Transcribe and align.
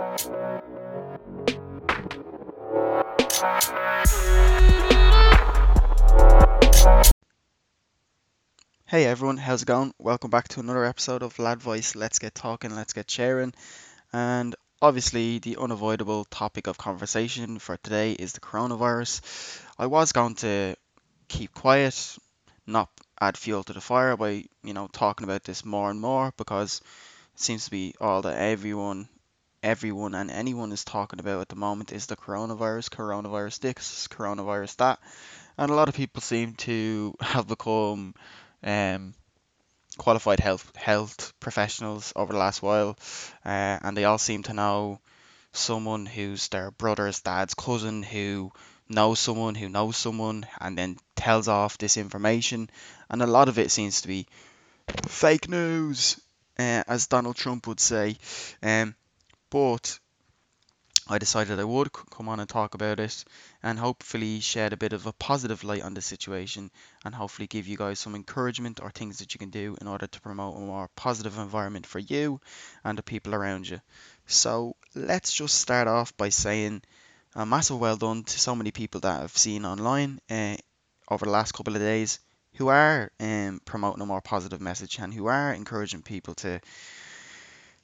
Hey 0.00 0.06
everyone, 9.04 9.36
how's 9.36 9.60
it 9.60 9.66
going? 9.66 9.92
Welcome 9.98 10.30
back 10.30 10.48
to 10.48 10.60
another 10.60 10.86
episode 10.86 11.22
of 11.22 11.36
Ladvice. 11.36 11.94
Let's 11.94 12.18
get 12.18 12.34
talking, 12.34 12.74
let's 12.74 12.94
get 12.94 13.10
sharing. 13.10 13.52
And 14.10 14.56
obviously, 14.80 15.38
the 15.38 15.58
unavoidable 15.58 16.24
topic 16.24 16.66
of 16.66 16.78
conversation 16.78 17.58
for 17.58 17.76
today 17.76 18.12
is 18.12 18.32
the 18.32 18.40
coronavirus. 18.40 19.20
I 19.78 19.84
was 19.84 20.12
going 20.12 20.36
to 20.36 20.76
keep 21.28 21.52
quiet, 21.52 22.16
not 22.66 22.88
add 23.20 23.36
fuel 23.36 23.64
to 23.64 23.74
the 23.74 23.82
fire 23.82 24.16
by, 24.16 24.46
you 24.64 24.72
know, 24.72 24.88
talking 24.90 25.24
about 25.24 25.44
this 25.44 25.62
more 25.62 25.90
and 25.90 26.00
more 26.00 26.32
because 26.38 26.80
it 27.34 27.40
seems 27.40 27.66
to 27.66 27.70
be 27.70 27.94
all 28.00 28.22
that 28.22 28.38
everyone 28.38 29.06
everyone 29.62 30.14
and 30.14 30.30
anyone 30.30 30.72
is 30.72 30.84
talking 30.84 31.20
about 31.20 31.40
at 31.40 31.48
the 31.48 31.56
moment 31.56 31.92
is 31.92 32.06
the 32.06 32.16
coronavirus, 32.16 32.88
coronavirus 32.90 33.60
this, 33.60 34.08
coronavirus 34.08 34.76
that. 34.76 34.98
And 35.58 35.70
a 35.70 35.74
lot 35.74 35.88
of 35.88 35.94
people 35.94 36.22
seem 36.22 36.54
to 36.54 37.14
have 37.20 37.46
become 37.46 38.14
um, 38.62 39.14
qualified 39.98 40.40
health 40.40 40.74
health 40.76 41.32
professionals 41.40 42.12
over 42.16 42.32
the 42.32 42.38
last 42.38 42.62
while, 42.62 42.96
uh, 43.44 43.78
and 43.82 43.96
they 43.96 44.04
all 44.04 44.18
seem 44.18 44.42
to 44.44 44.54
know 44.54 45.00
someone 45.52 46.06
who's 46.06 46.48
their 46.48 46.70
brother's 46.70 47.20
dad's 47.20 47.54
cousin 47.54 48.02
who 48.02 48.52
knows 48.88 49.18
someone 49.20 49.54
who 49.54 49.68
knows 49.68 49.96
someone 49.96 50.46
and 50.60 50.76
then 50.76 50.96
tells 51.16 51.48
off 51.48 51.78
this 51.78 51.96
information, 51.96 52.70
and 53.08 53.22
a 53.22 53.26
lot 53.26 53.48
of 53.48 53.58
it 53.58 53.70
seems 53.70 54.02
to 54.02 54.08
be 54.08 54.26
fake 55.06 55.48
news, 55.48 56.20
uh, 56.58 56.82
as 56.88 57.06
Donald 57.06 57.36
Trump 57.36 57.66
would 57.66 57.80
say. 57.80 58.16
Um, 58.62 58.94
but 59.50 59.98
I 61.08 61.18
decided 61.18 61.58
I 61.58 61.64
would 61.64 61.92
come 61.92 62.28
on 62.28 62.38
and 62.38 62.48
talk 62.48 62.74
about 62.74 63.00
it 63.00 63.24
and 63.64 63.78
hopefully 63.78 64.38
shed 64.38 64.72
a 64.72 64.76
bit 64.76 64.92
of 64.92 65.06
a 65.06 65.12
positive 65.12 65.64
light 65.64 65.82
on 65.82 65.92
the 65.92 66.02
situation 66.02 66.70
and 67.04 67.12
hopefully 67.12 67.48
give 67.48 67.66
you 67.66 67.76
guys 67.76 67.98
some 67.98 68.14
encouragement 68.14 68.78
or 68.80 68.90
things 68.90 69.18
that 69.18 69.34
you 69.34 69.38
can 69.38 69.50
do 69.50 69.76
in 69.80 69.88
order 69.88 70.06
to 70.06 70.20
promote 70.20 70.56
a 70.56 70.60
more 70.60 70.88
positive 70.94 71.36
environment 71.36 71.84
for 71.84 71.98
you 71.98 72.40
and 72.84 72.96
the 72.96 73.02
people 73.02 73.34
around 73.34 73.68
you. 73.68 73.80
So 74.26 74.76
let's 74.94 75.32
just 75.32 75.56
start 75.56 75.88
off 75.88 76.16
by 76.16 76.28
saying 76.28 76.82
a 77.34 77.44
massive 77.44 77.80
well 77.80 77.96
done 77.96 78.22
to 78.22 78.38
so 78.38 78.54
many 78.54 78.70
people 78.70 79.00
that 79.00 79.22
I've 79.22 79.36
seen 79.36 79.64
online 79.64 80.20
uh, 80.30 80.58
over 81.08 81.24
the 81.24 81.32
last 81.32 81.52
couple 81.52 81.74
of 81.74 81.82
days 81.82 82.20
who 82.54 82.68
are 82.68 83.10
um, 83.18 83.60
promoting 83.64 84.02
a 84.02 84.06
more 84.06 84.20
positive 84.20 84.60
message 84.60 84.98
and 84.98 85.12
who 85.12 85.26
are 85.26 85.52
encouraging 85.52 86.02
people 86.02 86.34
to 86.34 86.60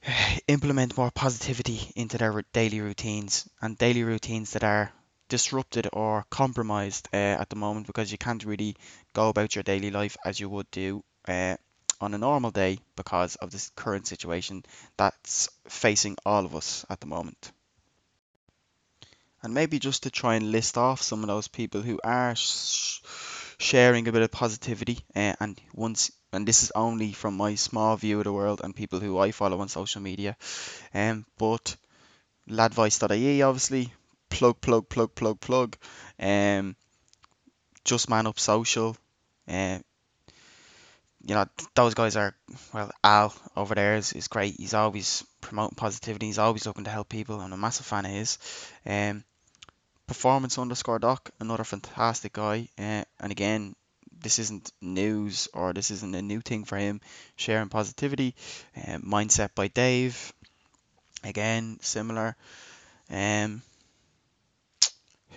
implement 0.47 0.97
more 0.97 1.11
positivity 1.11 1.91
into 1.95 2.17
their 2.17 2.43
daily 2.53 2.79
routines 2.81 3.47
and 3.61 3.77
daily 3.77 4.03
routines 4.03 4.53
that 4.53 4.63
are 4.63 4.91
disrupted 5.29 5.87
or 5.91 6.25
compromised 6.29 7.09
uh, 7.13 7.17
at 7.17 7.49
the 7.49 7.55
moment 7.55 7.87
because 7.87 8.11
you 8.11 8.17
can't 8.17 8.45
really 8.45 8.75
go 9.13 9.29
about 9.29 9.55
your 9.55 9.63
daily 9.63 9.91
life 9.91 10.15
as 10.23 10.39
you 10.39 10.49
would 10.49 10.69
do 10.71 11.03
uh, 11.27 11.55
on 11.99 12.13
a 12.13 12.17
normal 12.17 12.51
day 12.51 12.79
because 12.95 13.35
of 13.37 13.51
this 13.51 13.71
current 13.75 14.07
situation 14.07 14.63
that's 14.95 15.49
facing 15.67 16.15
all 16.25 16.45
of 16.45 16.55
us 16.55 16.85
at 16.89 16.99
the 17.01 17.07
moment. 17.07 17.51
And 19.43 19.53
maybe 19.53 19.79
just 19.79 20.03
to 20.03 20.09
try 20.09 20.35
and 20.35 20.51
list 20.51 20.77
off 20.77 21.01
some 21.01 21.21
of 21.21 21.27
those 21.27 21.47
people 21.47 21.81
who 21.81 21.99
are 22.03 22.35
sh- 22.35 22.99
sharing 23.59 24.07
a 24.07 24.11
bit 24.11 24.21
of 24.21 24.31
positivity 24.31 24.99
uh, 25.15 25.33
and 25.39 25.59
once 25.73 26.11
and 26.33 26.47
this 26.47 26.63
is 26.63 26.71
only 26.75 27.13
from 27.13 27.37
my 27.37 27.55
small 27.55 27.95
view 27.95 28.19
of 28.19 28.25
the 28.25 28.33
world 28.33 28.61
and 28.63 28.75
people 28.75 28.99
who 28.99 29.17
I 29.17 29.31
follow 29.31 29.59
on 29.61 29.69
social 29.69 30.01
media. 30.01 30.35
Um, 30.93 31.25
but 31.37 31.75
ladvice.ie 32.49 33.41
obviously 33.41 33.93
plug 34.29 34.59
plug 34.61 34.89
plug 34.89 35.15
plug 35.15 35.39
plug. 35.39 35.77
Um, 36.19 36.75
just 37.85 38.09
man 38.09 38.27
up 38.27 38.39
social. 38.39 38.97
Uh, 39.47 39.79
you 41.23 41.35
know 41.35 41.45
those 41.75 41.93
guys 41.93 42.15
are 42.15 42.35
well 42.73 42.91
Al 43.03 43.33
over 43.55 43.75
there 43.75 43.95
is, 43.95 44.13
is 44.13 44.27
great. 44.27 44.55
He's 44.57 44.73
always 44.73 45.25
promoting 45.41 45.75
positivity. 45.75 46.27
He's 46.27 46.39
always 46.39 46.65
looking 46.65 46.83
to 46.85 46.89
help 46.89 47.09
people. 47.09 47.39
I'm 47.39 47.53
a 47.53 47.57
massive 47.57 47.85
fan 47.85 48.05
of 48.05 48.11
his. 48.11 48.37
Um, 48.85 49.23
performance 50.07 50.57
underscore 50.57 50.99
doc, 50.99 51.29
another 51.39 51.63
fantastic 51.63 52.33
guy. 52.33 52.69
Uh, 52.77 53.03
and 53.19 53.31
again, 53.31 53.75
this 54.19 54.39
isn't 54.39 54.71
news 54.81 55.47
or 55.53 55.73
this 55.73 55.91
isn't 55.91 56.15
a 56.15 56.21
new 56.21 56.41
thing 56.41 56.63
for 56.63 56.77
him. 56.77 57.01
Sharing 57.35 57.69
positivity, 57.69 58.35
uh, 58.75 58.97
mindset 58.97 59.49
by 59.53 59.67
Dave, 59.67 60.33
again 61.23 61.77
similar. 61.81 62.35
Um, 63.09 63.61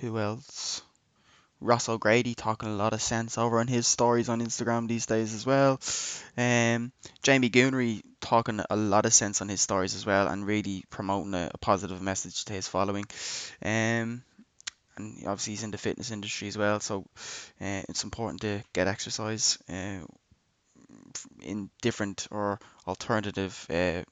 who 0.00 0.18
else? 0.18 0.82
Ross 1.62 1.90
O'Grady 1.90 2.34
talking 2.34 2.70
a 2.70 2.74
lot 2.74 2.94
of 2.94 3.02
sense 3.02 3.36
over 3.36 3.60
on 3.60 3.66
his 3.66 3.86
stories 3.86 4.30
on 4.30 4.40
Instagram 4.40 4.88
these 4.88 5.04
days 5.04 5.34
as 5.34 5.44
well. 5.44 5.78
Um, 6.38 6.90
Jamie 7.22 7.50
Goonery 7.50 8.02
talking 8.20 8.60
a 8.70 8.76
lot 8.76 9.04
of 9.04 9.12
sense 9.12 9.42
on 9.42 9.48
his 9.50 9.60
stories 9.60 9.94
as 9.94 10.06
well 10.06 10.26
and 10.28 10.46
really 10.46 10.84
promoting 10.88 11.34
a, 11.34 11.50
a 11.52 11.58
positive 11.58 12.00
message 12.00 12.46
to 12.46 12.54
his 12.54 12.66
following. 12.66 13.04
Um, 13.62 14.22
and 14.96 15.18
obviously 15.26 15.52
he's 15.52 15.62
in 15.62 15.70
the 15.70 15.78
fitness 15.78 16.10
industry 16.10 16.48
as 16.48 16.58
well, 16.58 16.80
so 16.80 17.06
uh, 17.60 17.82
it's 17.88 18.04
important 18.04 18.42
to 18.42 18.62
get 18.72 18.88
exercise 18.88 19.58
uh, 19.68 20.00
in 21.42 21.70
different 21.82 22.26
or 22.30 22.58
alternative 22.86 23.66
uh, 23.70 24.02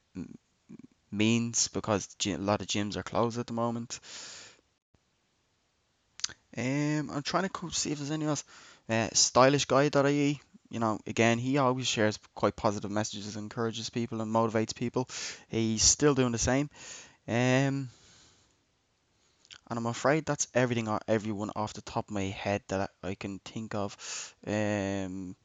means 1.11 1.69
because 1.69 2.09
a 2.27 2.37
lot 2.37 2.61
of 2.61 2.67
gyms 2.67 2.97
are 2.97 3.03
closed 3.03 3.39
at 3.39 3.47
the 3.47 3.53
moment. 3.53 3.99
Um, 6.57 7.11
I'm 7.13 7.23
trying 7.23 7.49
to 7.49 7.71
see 7.71 7.93
if 7.93 7.99
there's 7.99 8.11
anyone 8.11 8.31
else. 8.31 8.45
Uh, 8.89 9.09
stylishguy.ie, 9.13 10.41
you 10.71 10.81
know, 10.81 10.99
again, 11.07 11.39
he 11.39 11.59
always 11.59 11.87
shares 11.87 12.19
quite 12.35 12.57
positive 12.57 12.91
messages, 12.91 13.37
encourages 13.37 13.91
people, 13.91 14.21
and 14.21 14.35
motivates 14.35 14.75
people. 14.75 15.09
He's 15.49 15.83
still 15.83 16.15
doing 16.15 16.33
the 16.33 16.39
same. 16.39 16.71
Um, 17.27 17.91
and 19.69 19.79
I'm 19.79 19.87
afraid 19.87 20.25
that's 20.25 20.49
everything 20.55 20.89
or 20.89 21.01
everyone 21.07 21.51
off 21.55 21.75
the 21.75 21.83
top 21.83 22.09
of 22.09 22.15
my 22.15 22.25
head 22.25 22.63
that 22.69 22.91
I 23.03 23.15
can 23.15 23.39
think 23.41 23.75
of. 23.75 23.97
Um, 24.47 25.37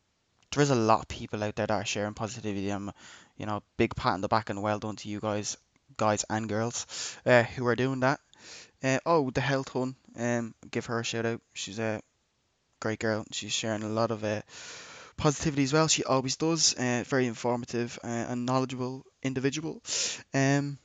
there 0.52 0.64
is 0.64 0.70
a 0.70 0.76
lot 0.76 1.02
of 1.02 1.08
people 1.08 1.44
out 1.44 1.56
there 1.56 1.68
that 1.68 1.74
are 1.74 1.86
sharing 1.86 2.14
positivity. 2.14 2.70
I'm, 2.70 2.92
you 3.38 3.46
know, 3.46 3.64
big 3.78 3.96
pat 3.96 4.14
on 4.14 4.22
the 4.22 4.28
back 4.28 4.50
and 4.50 4.62
well 4.62 4.80
done 4.80 4.96
to 4.98 5.10
you 5.10 5.20
guys, 5.20 5.58
guys 5.98 6.26
and 6.30 6.48
girls, 6.48 7.18
uh, 7.26 7.44
who 7.44 7.66
are 7.68 7.76
doing 7.76 8.02
that. 8.02 8.20
Uh, 8.84 9.00
oh, 9.06 9.30
the 9.30 9.42
health 9.42 9.74
one. 9.74 9.96
Um, 10.18 10.54
give 10.70 10.86
her 10.88 11.00
a 11.00 11.04
shout 11.04 11.26
out. 11.26 11.42
She's 11.54 11.80
a 11.80 12.02
great 12.80 13.00
girl. 13.00 13.26
She's 13.32 13.54
sharing 13.54 13.84
a 13.84 13.90
lot 13.90 14.12
of 14.12 14.24
uh, 14.24 14.42
positivity 15.18 15.64
as 15.64 15.74
well. 15.74 15.88
She 15.88 16.04
always 16.04 16.36
does. 16.36 16.76
Uh, 16.76 17.04
very 17.08 17.28
informative 17.28 17.98
uh, 18.04 18.08
and 18.08 18.46
knowledgeable 18.46 19.06
individual. 19.24 19.82
Um, 20.34 20.78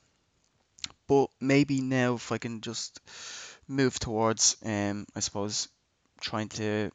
but 1.09 1.29
maybe 1.41 1.81
now 1.81 2.15
if 2.15 2.31
I 2.31 2.39
can 2.39 2.61
just 2.61 3.01
move 3.67 3.99
towards, 3.99 4.57
um, 4.65 5.07
I 5.15 5.21
suppose, 5.21 5.69
trying 6.21 6.49
to 6.49 6.91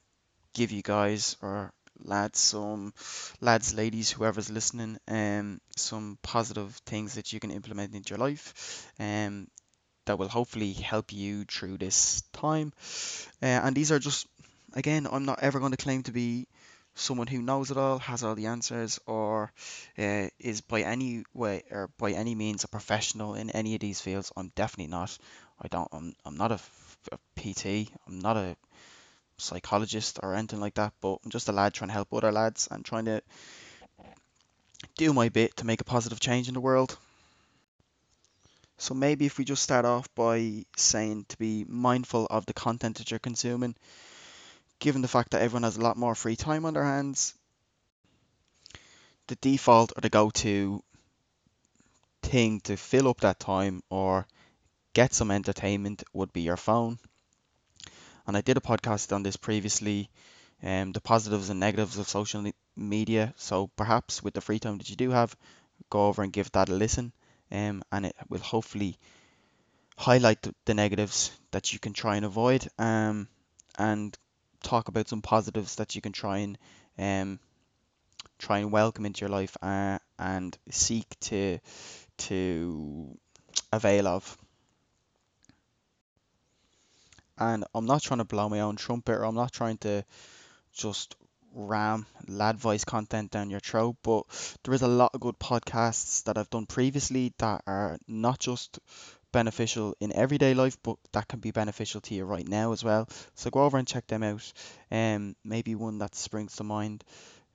give 0.55 0.73
you 0.73 0.83
guys 0.83 1.37
or 1.43 1.73
lads 2.05 2.41
some 2.41 2.95
lads 3.41 3.75
ladies 3.75 4.11
whoever's 4.11 4.51
listening 4.51 4.99
um 5.09 5.61
some 5.77 6.19
positive 6.23 6.75
things 6.87 7.15
that 7.15 7.33
you 7.33 7.41
can 7.41 7.51
implement 7.53 7.95
into 7.95 8.11
your 8.11 8.19
life 8.19 8.91
um 9.01 9.49
that 10.07 10.19
will 10.19 10.29
hopefully 10.29 10.73
help 10.73 11.13
you 11.13 11.45
through 11.45 11.79
this 11.79 12.23
time. 12.33 12.73
Uh, 13.43 13.47
and 13.47 13.77
these 13.77 13.93
are 13.93 13.99
just 13.99 14.27
again 14.75 15.07
i'm 15.11 15.25
not 15.25 15.41
ever 15.43 15.61
going 15.61 15.71
to 15.73 15.77
claim 15.79 16.03
to 16.03 16.13
be 16.13 16.47
someone 16.95 17.27
who 17.27 17.43
knows 17.43 17.71
it 17.71 17.77
all, 17.77 17.99
has 17.99 18.23
all 18.23 18.35
the 18.35 18.47
answers, 18.47 19.01
or 19.07 19.53
uh, 19.99 20.29
is 20.39 20.61
by 20.61 20.83
any 20.83 21.25
way 21.35 21.63
or 21.71 21.91
by 21.99 22.13
any 22.13 22.35
means 22.35 22.65
a 22.65 22.69
professional 22.69 23.35
in 23.35 23.51
any 23.51 23.75
of 23.75 23.81
these 23.81 24.01
fields. 24.01 24.33
I'm 24.37 24.53
definitely 24.55 24.91
not. 24.91 25.17
I 25.61 25.69
don't. 25.69 25.89
I'm. 25.93 26.15
I'm 26.25 26.37
not 26.37 26.53
a, 26.53 26.61
a 27.13 27.19
PT. 27.37 27.91
I'm 28.07 28.21
not 28.21 28.37
a 28.37 28.57
psychologist 29.39 30.21
or 30.23 30.35
anything 30.35 30.61
like 30.61 30.75
that. 30.75 30.93
But 31.01 31.19
I'm 31.25 31.31
just 31.31 31.49
a 31.49 31.53
lad 31.53 31.75
trying 31.75 31.89
to 31.89 31.95
help 31.95 32.13
other 32.13 32.33
lads 32.33 32.69
and 32.71 32.85
trying 32.85 33.07
to 33.07 33.23
do 34.97 35.13
my 35.13 35.29
bit 35.29 35.57
to 35.57 35.67
make 35.67 35.81
a 35.81 35.85
positive 35.85 36.21
change 36.21 36.49
in 36.49 36.55
the 36.55 36.61
world. 36.61 36.97
So 38.77 38.93
maybe 38.93 39.25
if 39.25 39.39
we 39.39 39.45
just 39.45 39.63
start 39.63 39.85
off 39.85 40.13
by 40.15 40.65
saying 40.77 41.27
to 41.29 41.39
be 41.39 41.65
mindful 41.69 42.27
of 42.29 42.45
the 42.47 42.53
content 42.53 42.99
that 42.99 43.11
you're 43.11 43.21
consuming 43.21 43.77
given 44.79 45.03
the 45.03 45.09
fact 45.09 45.31
that 45.31 45.43
everyone 45.43 45.63
has 45.63 45.77
a 45.77 45.81
lot 45.83 45.97
more 45.97 46.15
free 46.15 46.37
time 46.37 46.65
on 46.65 46.75
their 46.75 46.85
hands, 46.85 47.35
the 49.27 49.37
default 49.37 49.93
or 49.97 50.01
the 50.01 50.11
go-to 50.11 50.83
thing 52.23 52.61
to 52.61 52.77
fill 52.77 53.09
up 53.09 53.21
that 53.21 53.41
time 53.41 53.83
or 53.91 54.27
get 54.93 55.15
some 55.15 55.31
entertainment 55.31 56.03
would 56.13 56.33
be 56.33 56.43
your 56.43 56.57
phone. 56.57 56.99
And 58.27 58.37
I 58.37 58.41
did 58.41 58.57
a 58.57 58.61
podcast 58.61 59.15
on 59.15 59.23
this 59.23 59.37
previously, 59.37 60.09
um, 60.63 60.93
the 60.93 61.01
positives 61.01 61.51
and 61.51 61.61
negatives 61.61 61.99
of 61.99 62.09
social 62.09 62.51
media. 62.77 63.35
So 63.37 63.69
perhaps 63.77 64.23
with 64.23 64.35
the 64.35 64.41
free 64.41 64.59
time 64.59 64.79
that 64.79 64.89
you 64.89 64.97
do 64.97 65.11
have, 65.11 65.37
go 65.91 66.07
over 66.07 66.23
and 66.23 66.33
give 66.33 66.51
that 66.53 66.69
a 66.69 66.75
listen, 66.75 67.13
um, 67.51 67.83
and 67.93 68.07
it 68.07 68.17
will 68.29 68.41
hopefully 68.41 68.99
highlight 69.97 70.43
the, 70.43 70.55
the 70.65 70.75
negatives 70.75 71.31
that 71.51 71.73
you 71.73 71.79
can 71.79 71.93
try 71.93 72.17
and 72.17 72.25
avoid, 72.25 72.67
um, 72.79 73.29
and 73.79 74.17
talk 74.65 74.89
about 74.89 75.09
some 75.09 75.23
positives 75.23 75.77
that 75.77 75.95
you 75.95 76.01
can 76.01 76.13
try 76.13 76.39
and 76.39 76.59
um, 76.99 77.39
try 78.39 78.59
and 78.59 78.73
welcome 78.73 79.07
into 79.07 79.21
your 79.21 79.31
life 79.31 79.57
uh, 79.63 79.99
and 80.19 80.57
seek 80.71 81.07
to 81.21 81.59
to 82.17 83.17
avail 83.73 84.09
of. 84.09 84.39
And 87.37 87.65
I'm 87.75 87.87
not 87.87 88.03
trying 88.03 88.19
to 88.19 88.25
blow 88.25 88.49
my 88.49 88.61
own 88.61 88.77
trumpet, 88.77 89.13
or 89.13 89.25
I'm 89.25 89.35
not 89.35 89.53
trying 89.53 89.79
to 89.79 90.05
just 90.73 91.17
ram 91.55 92.07
Ladvice 92.29 92.85
content 92.85 93.31
down 93.31 93.51
your 93.51 93.61
throat, 93.61 93.97
but 94.03 94.25
there 94.63 94.75
is 94.75 94.83
a 94.83 94.89
lot 94.89 95.13
of 95.15 95.21
good 95.21 95.39
podcasts 95.39 96.25
that 96.25 96.37
I've 96.37 96.51
done 96.51 96.67
previously 96.67 97.33
that 97.39 97.63
are 97.67 97.99
not 98.09 98.39
just 98.39 98.79
beneficial 99.35 99.97
in 100.01 100.13
everyday 100.13 100.55
life, 100.55 100.79
but 100.83 100.97
that 101.13 101.29
can 101.29 101.41
be 101.41 101.51
beneficial 101.51 102.01
to 102.01 102.15
you 102.15 102.25
right 102.25 102.49
now 102.49 102.73
as 102.73 102.83
well. 102.83 103.09
So 103.35 103.51
go 103.51 103.65
over 103.65 103.77
and 103.77 103.87
check 103.87 104.07
them 104.07 104.23
out. 104.23 104.53
Um, 104.91 105.35
maybe 105.45 105.75
one 105.75 105.99
that 105.99 106.15
springs 106.15 106.57
to 106.57 106.65
mind. 106.65 107.05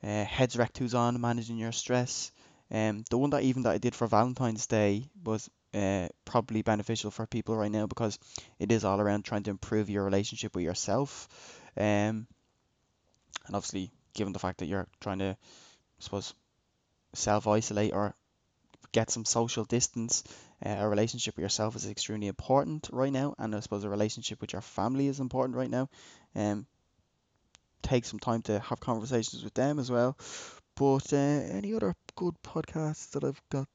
Uh, 0.03 0.25
Heads 0.25 0.57
Rect 0.57 0.77
Who's 0.77 0.93
On 0.93 1.19
Managing 1.19 1.57
Your 1.57 1.71
Stress. 1.71 2.31
Um, 2.69 3.03
the 3.09 3.17
one 3.17 3.31
that 3.31 3.43
even 3.43 3.63
that 3.63 3.71
I 3.71 3.77
did 3.79 3.95
for 3.95 4.07
Valentine's 4.07 4.67
Day 4.67 5.09
was 5.23 5.49
uh, 5.73 6.09
probably 6.25 6.61
beneficial 6.61 7.11
for 7.11 7.25
people 7.25 7.55
right 7.55 7.71
now 7.71 7.87
because 7.87 8.19
it 8.59 8.71
is 8.71 8.83
all 8.83 8.99
around 8.99 9.23
trying 9.23 9.43
to 9.43 9.51
improve 9.51 9.89
your 9.89 10.03
relationship 10.03 10.55
with 10.55 10.65
yourself. 10.65 11.27
Um, 11.77 12.27
and 13.45 13.55
obviously, 13.55 13.91
given 14.13 14.33
the 14.33 14.39
fact 14.39 14.59
that 14.59 14.67
you're 14.67 14.87
trying 14.99 15.19
to, 15.19 15.37
I 15.37 16.01
suppose, 16.01 16.33
self 17.13 17.47
isolate 17.47 17.93
or 17.93 18.13
get 18.91 19.09
some 19.11 19.25
social 19.25 19.63
distance, 19.65 20.23
uh, 20.65 20.75
a 20.79 20.89
relationship 20.89 21.35
with 21.35 21.43
yourself 21.43 21.75
is 21.75 21.87
extremely 21.87 22.27
important 22.27 22.89
right 22.91 23.11
now, 23.11 23.35
and 23.37 23.55
I 23.55 23.59
suppose 23.61 23.83
a 23.83 23.89
relationship 23.89 24.41
with 24.41 24.53
your 24.53 24.61
family 24.61 25.07
is 25.07 25.19
important 25.19 25.57
right 25.57 25.69
now. 25.69 25.89
Um, 26.35 26.65
take 27.81 28.05
some 28.05 28.19
time 28.19 28.41
to 28.43 28.59
have 28.59 28.79
conversations 28.79 29.43
with 29.43 29.53
them 29.53 29.79
as 29.79 29.89
well. 29.89 30.17
But 30.75 31.11
uh, 31.11 31.17
any 31.17 31.73
other 31.73 31.95
good 32.15 32.35
podcasts 32.43 33.11
that 33.11 33.23
I've 33.23 33.41
got 33.49 33.67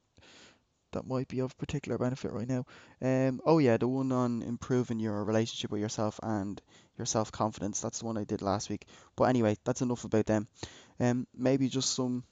that 0.92 1.06
might 1.06 1.28
be 1.28 1.40
of 1.40 1.58
particular 1.58 1.98
benefit 1.98 2.32
right 2.32 2.48
now? 2.48 2.64
Um, 3.02 3.40
oh 3.44 3.58
yeah, 3.58 3.76
the 3.76 3.88
one 3.88 4.12
on 4.12 4.42
improving 4.42 5.00
your 5.00 5.24
relationship 5.24 5.70
with 5.70 5.80
yourself 5.80 6.18
and 6.22 6.60
your 6.96 7.06
self 7.06 7.32
confidence. 7.32 7.80
That's 7.80 7.98
the 7.98 8.06
one 8.06 8.16
I 8.16 8.24
did 8.24 8.42
last 8.42 8.70
week. 8.70 8.86
But 9.16 9.24
anyway, 9.24 9.56
that's 9.64 9.82
enough 9.82 10.04
about 10.04 10.26
them. 10.26 10.48
Um, 11.00 11.26
maybe 11.34 11.68
just 11.68 11.94
some 11.94 12.24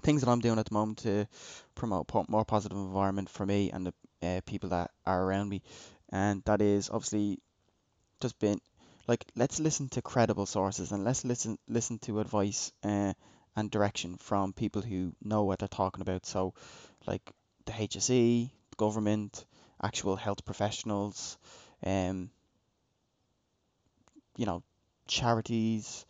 things 0.00 0.22
that 0.22 0.30
I'm 0.30 0.40
doing 0.40 0.58
at 0.58 0.66
the 0.66 0.74
moment 0.74 0.98
to 0.98 1.26
promote 1.74 2.06
po- 2.06 2.26
more 2.28 2.44
positive 2.44 2.78
environment 2.78 3.28
for 3.28 3.46
me 3.46 3.70
and 3.70 3.86
the 3.86 3.94
uh, 4.26 4.40
people 4.46 4.70
that 4.70 4.90
are 5.06 5.22
around 5.22 5.48
me, 5.48 5.62
and 6.10 6.42
that 6.44 6.60
is 6.62 6.90
obviously 6.90 7.38
just 8.20 8.38
been 8.38 8.60
like 9.08 9.24
let's 9.34 9.58
listen 9.58 9.88
to 9.88 10.02
credible 10.02 10.46
sources 10.46 10.92
and 10.92 11.04
let's 11.04 11.24
listen 11.24 11.58
listen 11.68 11.98
to 11.98 12.20
advice 12.20 12.72
uh, 12.84 13.12
and 13.56 13.70
direction 13.70 14.16
from 14.16 14.52
people 14.52 14.82
who 14.82 15.12
know 15.22 15.42
what 15.44 15.58
they're 15.58 15.68
talking 15.68 16.00
about. 16.00 16.24
So, 16.24 16.54
like 17.06 17.22
the 17.66 17.72
HSE, 17.72 18.50
government, 18.76 19.44
actual 19.82 20.16
health 20.16 20.44
professionals, 20.44 21.36
um, 21.84 22.30
you 24.36 24.46
know, 24.46 24.62
charities, 25.06 26.06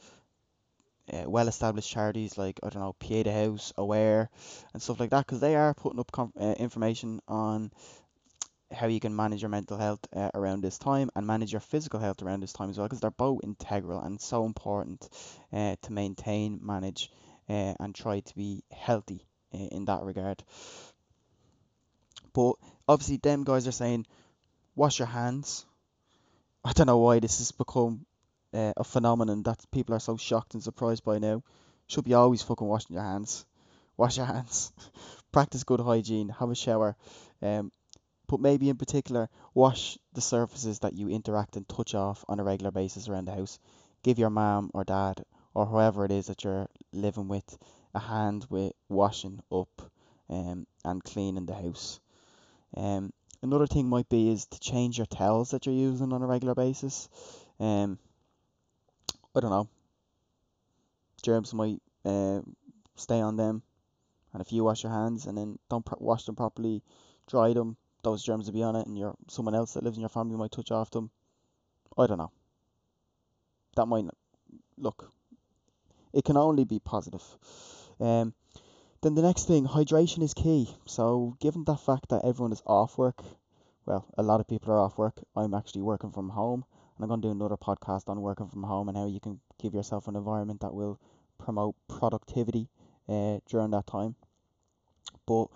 uh, 1.13 1.29
well-established 1.29 1.91
charities 1.91 2.37
like 2.37 2.61
I 2.63 2.69
don't 2.69 2.83
know 2.83 2.97
Pieta 2.99 3.33
House, 3.33 3.73
Aware, 3.79 4.29
and 4.73 4.83
stuff 4.83 5.01
like 5.01 5.11
that, 5.11 5.27
because 5.27 5.41
they 5.41 5.57
are 5.57 5.75
putting 5.75 6.01
up 6.01 6.13
com- 6.13 6.33
uh, 6.39 6.55
information 6.59 7.21
on 7.27 7.73
how 8.71 8.87
you 8.87 9.01
can 9.01 9.15
manage 9.15 9.43
your 9.43 9.51
mental 9.51 9.77
health 9.77 10.01
uh, 10.17 10.31
around 10.35 10.63
this 10.63 10.79
time 10.79 11.11
and 11.15 11.27
manage 11.27 11.53
your 11.53 11.61
physical 11.61 12.01
health 12.01 12.23
around 12.23 12.41
this 12.41 12.53
time 12.53 12.71
as 12.71 12.79
well, 12.79 12.87
because 12.87 13.01
they're 13.01 13.11
both 13.11 13.41
integral 13.43 14.01
and 14.01 14.21
so 14.21 14.47
important 14.47 15.09
uh, 15.53 15.77
to 15.83 15.93
maintain, 15.93 16.59
manage, 16.63 17.11
uh, 17.49 17.75
and 17.79 17.95
try 17.95 18.21
to 18.21 18.35
be 18.35 18.63
healthy 18.71 19.27
uh, 19.53 19.59
in 19.73 19.85
that 19.87 20.03
regard. 20.03 20.43
But 22.33 22.55
obviously, 22.89 23.19
them 23.19 23.45
guys 23.45 23.69
are 23.69 23.73
saying 23.73 24.07
wash 24.75 24.99
your 24.99 25.09
hands. 25.09 25.67
I 26.65 26.73
don't 26.73 26.87
know 26.87 26.99
why 26.99 27.19
this 27.19 27.39
has 27.39 27.53
become 27.53 28.07
uh, 28.55 28.73
a 28.77 28.85
phenomenon 28.85 29.43
that 29.45 29.65
people 29.71 29.95
are 29.95 30.01
so 30.01 30.17
shocked 30.17 30.55
and 30.55 30.63
surprised 30.63 31.05
by 31.05 31.19
now. 31.19 31.43
Should 31.87 32.05
be 32.05 32.15
always 32.15 32.43
fucking 32.43 32.67
washing 32.67 32.95
your 32.95 33.03
hands. 33.03 33.45
Wash 33.97 34.17
your 34.17 34.27
hands. 34.27 34.73
Practice 35.33 35.65
good 35.65 35.81
hygiene. 35.81 36.29
Have 36.29 36.51
a 36.51 36.55
shower. 36.55 36.97
Um, 37.43 37.73
but 38.27 38.41
maybe 38.41 38.71
in 38.71 38.79
particular, 38.79 39.29
wash 39.53 39.99
the 40.15 40.23
surfaces 40.23 40.79
that 40.79 40.95
you 40.95 41.11
interact 41.11 41.57
and 41.57 41.69
touch 41.69 41.95
off 41.95 42.25
on 42.29 42.41
a 42.41 42.45
regular 42.45 42.71
basis 42.71 43.07
around 43.07 43.27
the 43.27 43.35
house. 43.35 43.59
Give 44.03 44.19
your 44.19 44.31
mom 44.31 44.71
or 44.73 44.85
dad 44.85 45.23
or 45.55 45.67
whoever 45.67 46.07
it 46.07 46.11
is 46.11 46.29
that 46.29 46.43
you're 46.43 46.67
living 46.93 47.29
with 47.29 47.59
a 47.95 47.99
hand 47.99 48.47
with 48.49 48.73
washing 48.89 49.41
up 49.53 49.83
um, 50.31 50.67
and 50.83 51.05
cleaning 51.05 51.45
the 51.45 51.55
house. 51.55 52.01
Um, 52.75 53.13
another 53.43 53.67
thing 53.67 53.87
might 53.87 54.09
be 54.09 54.31
is 54.31 54.47
to 54.47 54.61
change 54.61 54.97
your 54.97 55.07
towels 55.07 55.51
that 55.51 55.67
you're 55.67 55.75
using 55.75 56.13
on 56.13 56.23
a 56.23 56.27
regular 56.27 56.55
basis. 56.55 57.11
Um, 57.61 57.99
I 59.35 59.41
don't 59.41 59.51
know, 59.51 59.69
germs 61.23 61.55
might 61.55 61.81
uh, 62.05 62.41
stay 62.97 63.21
on 63.21 63.37
them, 63.37 63.63
and 64.33 64.41
if 64.41 64.53
you 64.53 64.65
wash 64.65 64.83
your 64.83 64.93
hands 64.93 65.27
and 65.27 65.37
then 65.37 65.59
don't 65.71 65.85
pr- 65.85 65.95
wash 65.99 66.25
them 66.25 66.37
properly, 66.37 66.83
dry 67.27 67.53
them, 67.53 67.77
those 68.03 68.23
germs 68.23 68.47
will 68.47 68.55
be 68.55 68.63
on 68.63 68.77
it, 68.77 68.87
and 68.87 68.99
your 68.99 69.15
someone 69.29 69.55
else 69.55 69.75
that 69.75 69.85
lives 69.85 69.97
in 69.97 70.03
your 70.03 70.09
family 70.09 70.37
might 70.37 70.53
touch 70.53 70.71
off 70.71 70.91
them. 70.91 71.11
I 71.97 72.07
don't 72.07 72.19
know. 72.19 72.33
That 73.77 73.87
might 73.87 74.05
look. 74.77 75.11
It 76.13 76.25
can 76.25 76.37
only 76.37 76.65
be 76.65 76.79
positive. 76.79 77.23
Um, 78.01 78.35
then 79.01 79.15
the 79.15 79.23
next 79.23 79.47
thing, 79.47 79.67
hydration 79.67 80.23
is 80.23 80.35
key. 80.35 80.75
So 80.87 81.37
given 81.41 81.65
the 81.65 81.77
fact 81.77 82.11
that 82.11 82.25
everyone 82.25 82.53
is 82.53 82.63
off 82.67 82.99
work, 82.99 83.23
well, 83.87 84.07
a 84.17 84.23
lot 84.23 84.41
of 84.41 84.47
people 84.47 84.73
are 84.73 84.79
off 84.79 84.99
work. 84.99 85.15
I'm 85.35 85.55
actually 85.55 85.83
working 85.83 86.13
from 86.13 86.31
home, 86.31 86.65
I'm 87.03 87.09
going 87.09 87.21
to 87.23 87.29
do 87.29 87.33
another 87.33 87.57
podcast 87.57 88.09
on 88.09 88.21
working 88.21 88.49
from 88.49 88.63
home 88.63 88.89
and 88.89 88.97
how 88.97 89.07
you 89.07 89.21
can 89.21 89.41
give 89.61 89.75
yourself 89.75 90.09
an 90.09 90.17
environment 90.17 90.61
that 90.61 90.75
will 90.75 91.01
promote 91.39 91.75
productivity 91.89 92.69
uh, 93.09 93.39
during 93.49 93.71
that 93.71 93.87
time. 93.87 94.15
But 95.27 95.47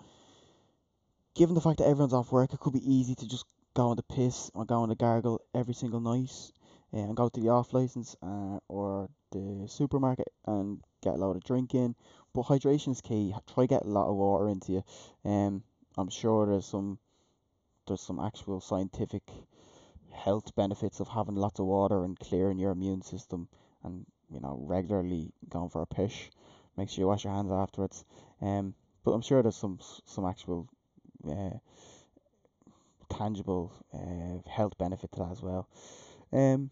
given 1.35 1.55
the 1.55 1.61
fact 1.61 1.79
that 1.79 1.87
everyone's 1.87 2.13
off 2.13 2.31
work, 2.31 2.53
it 2.53 2.59
could 2.59 2.73
be 2.73 2.93
easy 2.93 3.15
to 3.15 3.27
just 3.27 3.45
go 3.73 3.89
on 3.89 3.95
the 3.95 4.03
piss 4.03 4.49
or 4.53 4.65
go 4.65 4.81
on 4.81 4.89
the 4.89 4.95
gargle 4.95 5.39
every 5.53 5.73
single 5.73 5.99
night 5.99 6.31
uh, 6.93 6.97
and 6.97 7.15
go 7.15 7.29
to 7.29 7.39
the 7.39 7.49
off 7.49 7.73
license 7.73 8.15
uh, 8.23 8.59
or 8.67 9.09
the 9.31 9.67
supermarket 9.67 10.27
and 10.45 10.81
get 11.03 11.13
a 11.13 11.17
load 11.17 11.35
of 11.35 11.43
drink 11.43 11.75
in. 11.75 11.95
But 12.33 12.45
hydration 12.45 12.91
is 12.91 13.01
key. 13.01 13.33
Try 13.53 13.65
get 13.65 13.83
a 13.85 13.87
lot 13.87 14.09
of 14.09 14.15
water 14.15 14.49
into 14.49 14.71
you. 14.71 14.83
Um, 15.23 15.63
I'm 15.97 16.09
sure 16.09 16.45
there's 16.45 16.65
some 16.65 16.99
there's 17.87 18.01
some 18.01 18.19
actual 18.19 18.59
scientific 18.59 19.23
health 20.17 20.55
benefits 20.55 20.99
of 20.99 21.07
having 21.07 21.35
lots 21.35 21.59
of 21.59 21.65
water 21.65 22.03
and 22.03 22.19
clearing 22.19 22.57
your 22.57 22.71
immune 22.71 23.01
system 23.01 23.47
and 23.83 24.05
you 24.29 24.39
know 24.39 24.59
regularly 24.61 25.31
going 25.49 25.69
for 25.69 25.81
a 25.81 25.85
piss. 25.85 26.29
Make 26.75 26.89
sure 26.89 27.03
you 27.03 27.07
wash 27.07 27.23
your 27.23 27.33
hands 27.33 27.51
afterwards. 27.51 28.03
Um, 28.41 28.73
but 29.03 29.11
I'm 29.11 29.21
sure 29.21 29.41
there's 29.41 29.55
some 29.55 29.79
some 30.05 30.25
actual 30.25 30.67
uh, 31.27 31.57
tangible 33.09 33.71
uh, 33.93 34.49
health 34.49 34.77
benefit 34.77 35.11
to 35.13 35.19
that 35.19 35.31
as 35.31 35.41
well. 35.41 35.67
Um, 36.33 36.69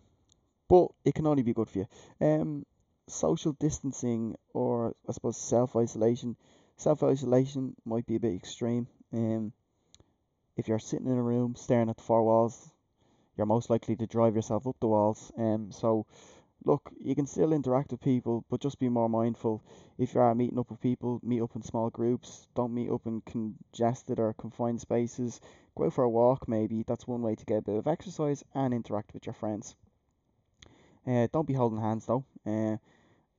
but 0.67 0.87
it 1.05 1.15
can 1.15 1.27
only 1.27 1.43
be 1.43 1.53
good 1.53 1.69
for 1.69 1.79
you. 1.79 1.87
Um, 2.19 2.65
social 3.07 3.53
distancing 3.53 4.35
or 4.53 4.95
I 5.07 5.11
suppose 5.13 5.37
self 5.37 5.75
isolation. 5.75 6.35
Self 6.77 7.03
isolation 7.03 7.75
might 7.85 8.05
be 8.05 8.15
a 8.15 8.19
bit 8.19 8.35
extreme. 8.35 8.87
Um, 9.13 9.53
if 10.57 10.67
you're 10.67 10.79
sitting 10.79 11.07
in 11.07 11.17
a 11.17 11.23
room 11.23 11.55
staring 11.55 11.89
at 11.89 11.97
the 11.97 12.03
four 12.03 12.23
walls, 12.23 12.71
you're 13.37 13.45
most 13.45 13.69
likely 13.69 13.95
to 13.97 14.07
drive 14.07 14.35
yourself 14.35 14.67
up 14.67 14.75
the 14.79 14.87
walls. 14.87 15.31
Um, 15.37 15.71
so 15.71 16.05
look, 16.65 16.91
you 16.99 17.15
can 17.15 17.27
still 17.27 17.53
interact 17.53 17.91
with 17.91 18.01
people, 18.01 18.43
but 18.49 18.61
just 18.61 18.79
be 18.79 18.89
more 18.89 19.09
mindful. 19.09 19.63
If 19.97 20.13
you 20.13 20.21
are 20.21 20.35
meeting 20.35 20.59
up 20.59 20.69
with 20.69 20.81
people, 20.81 21.19
meet 21.23 21.41
up 21.41 21.55
in 21.55 21.61
small 21.61 21.89
groups. 21.89 22.47
Don't 22.55 22.73
meet 22.73 22.89
up 22.89 23.05
in 23.05 23.21
congested 23.21 24.19
or 24.19 24.33
confined 24.33 24.81
spaces. 24.81 25.39
Go 25.77 25.89
for 25.89 26.03
a 26.03 26.09
walk, 26.09 26.47
maybe. 26.47 26.83
That's 26.83 27.07
one 27.07 27.21
way 27.21 27.35
to 27.35 27.45
get 27.45 27.59
a 27.59 27.61
bit 27.61 27.77
of 27.77 27.87
exercise 27.87 28.43
and 28.53 28.73
interact 28.73 29.13
with 29.13 29.25
your 29.25 29.33
friends. 29.33 29.75
Uh, 31.07 31.27
don't 31.31 31.47
be 31.47 31.53
holding 31.53 31.79
hands 31.79 32.05
though, 32.07 32.25
uh, 32.47 32.77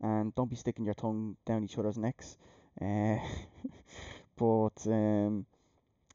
and 0.01 0.35
don't 0.35 0.51
be 0.51 0.57
sticking 0.57 0.85
your 0.85 0.95
tongue 0.95 1.37
down 1.45 1.65
each 1.65 1.79
other's 1.79 1.99
necks. 1.99 2.37
Uh, 2.81 3.17
but 4.37 4.87
um, 4.87 5.47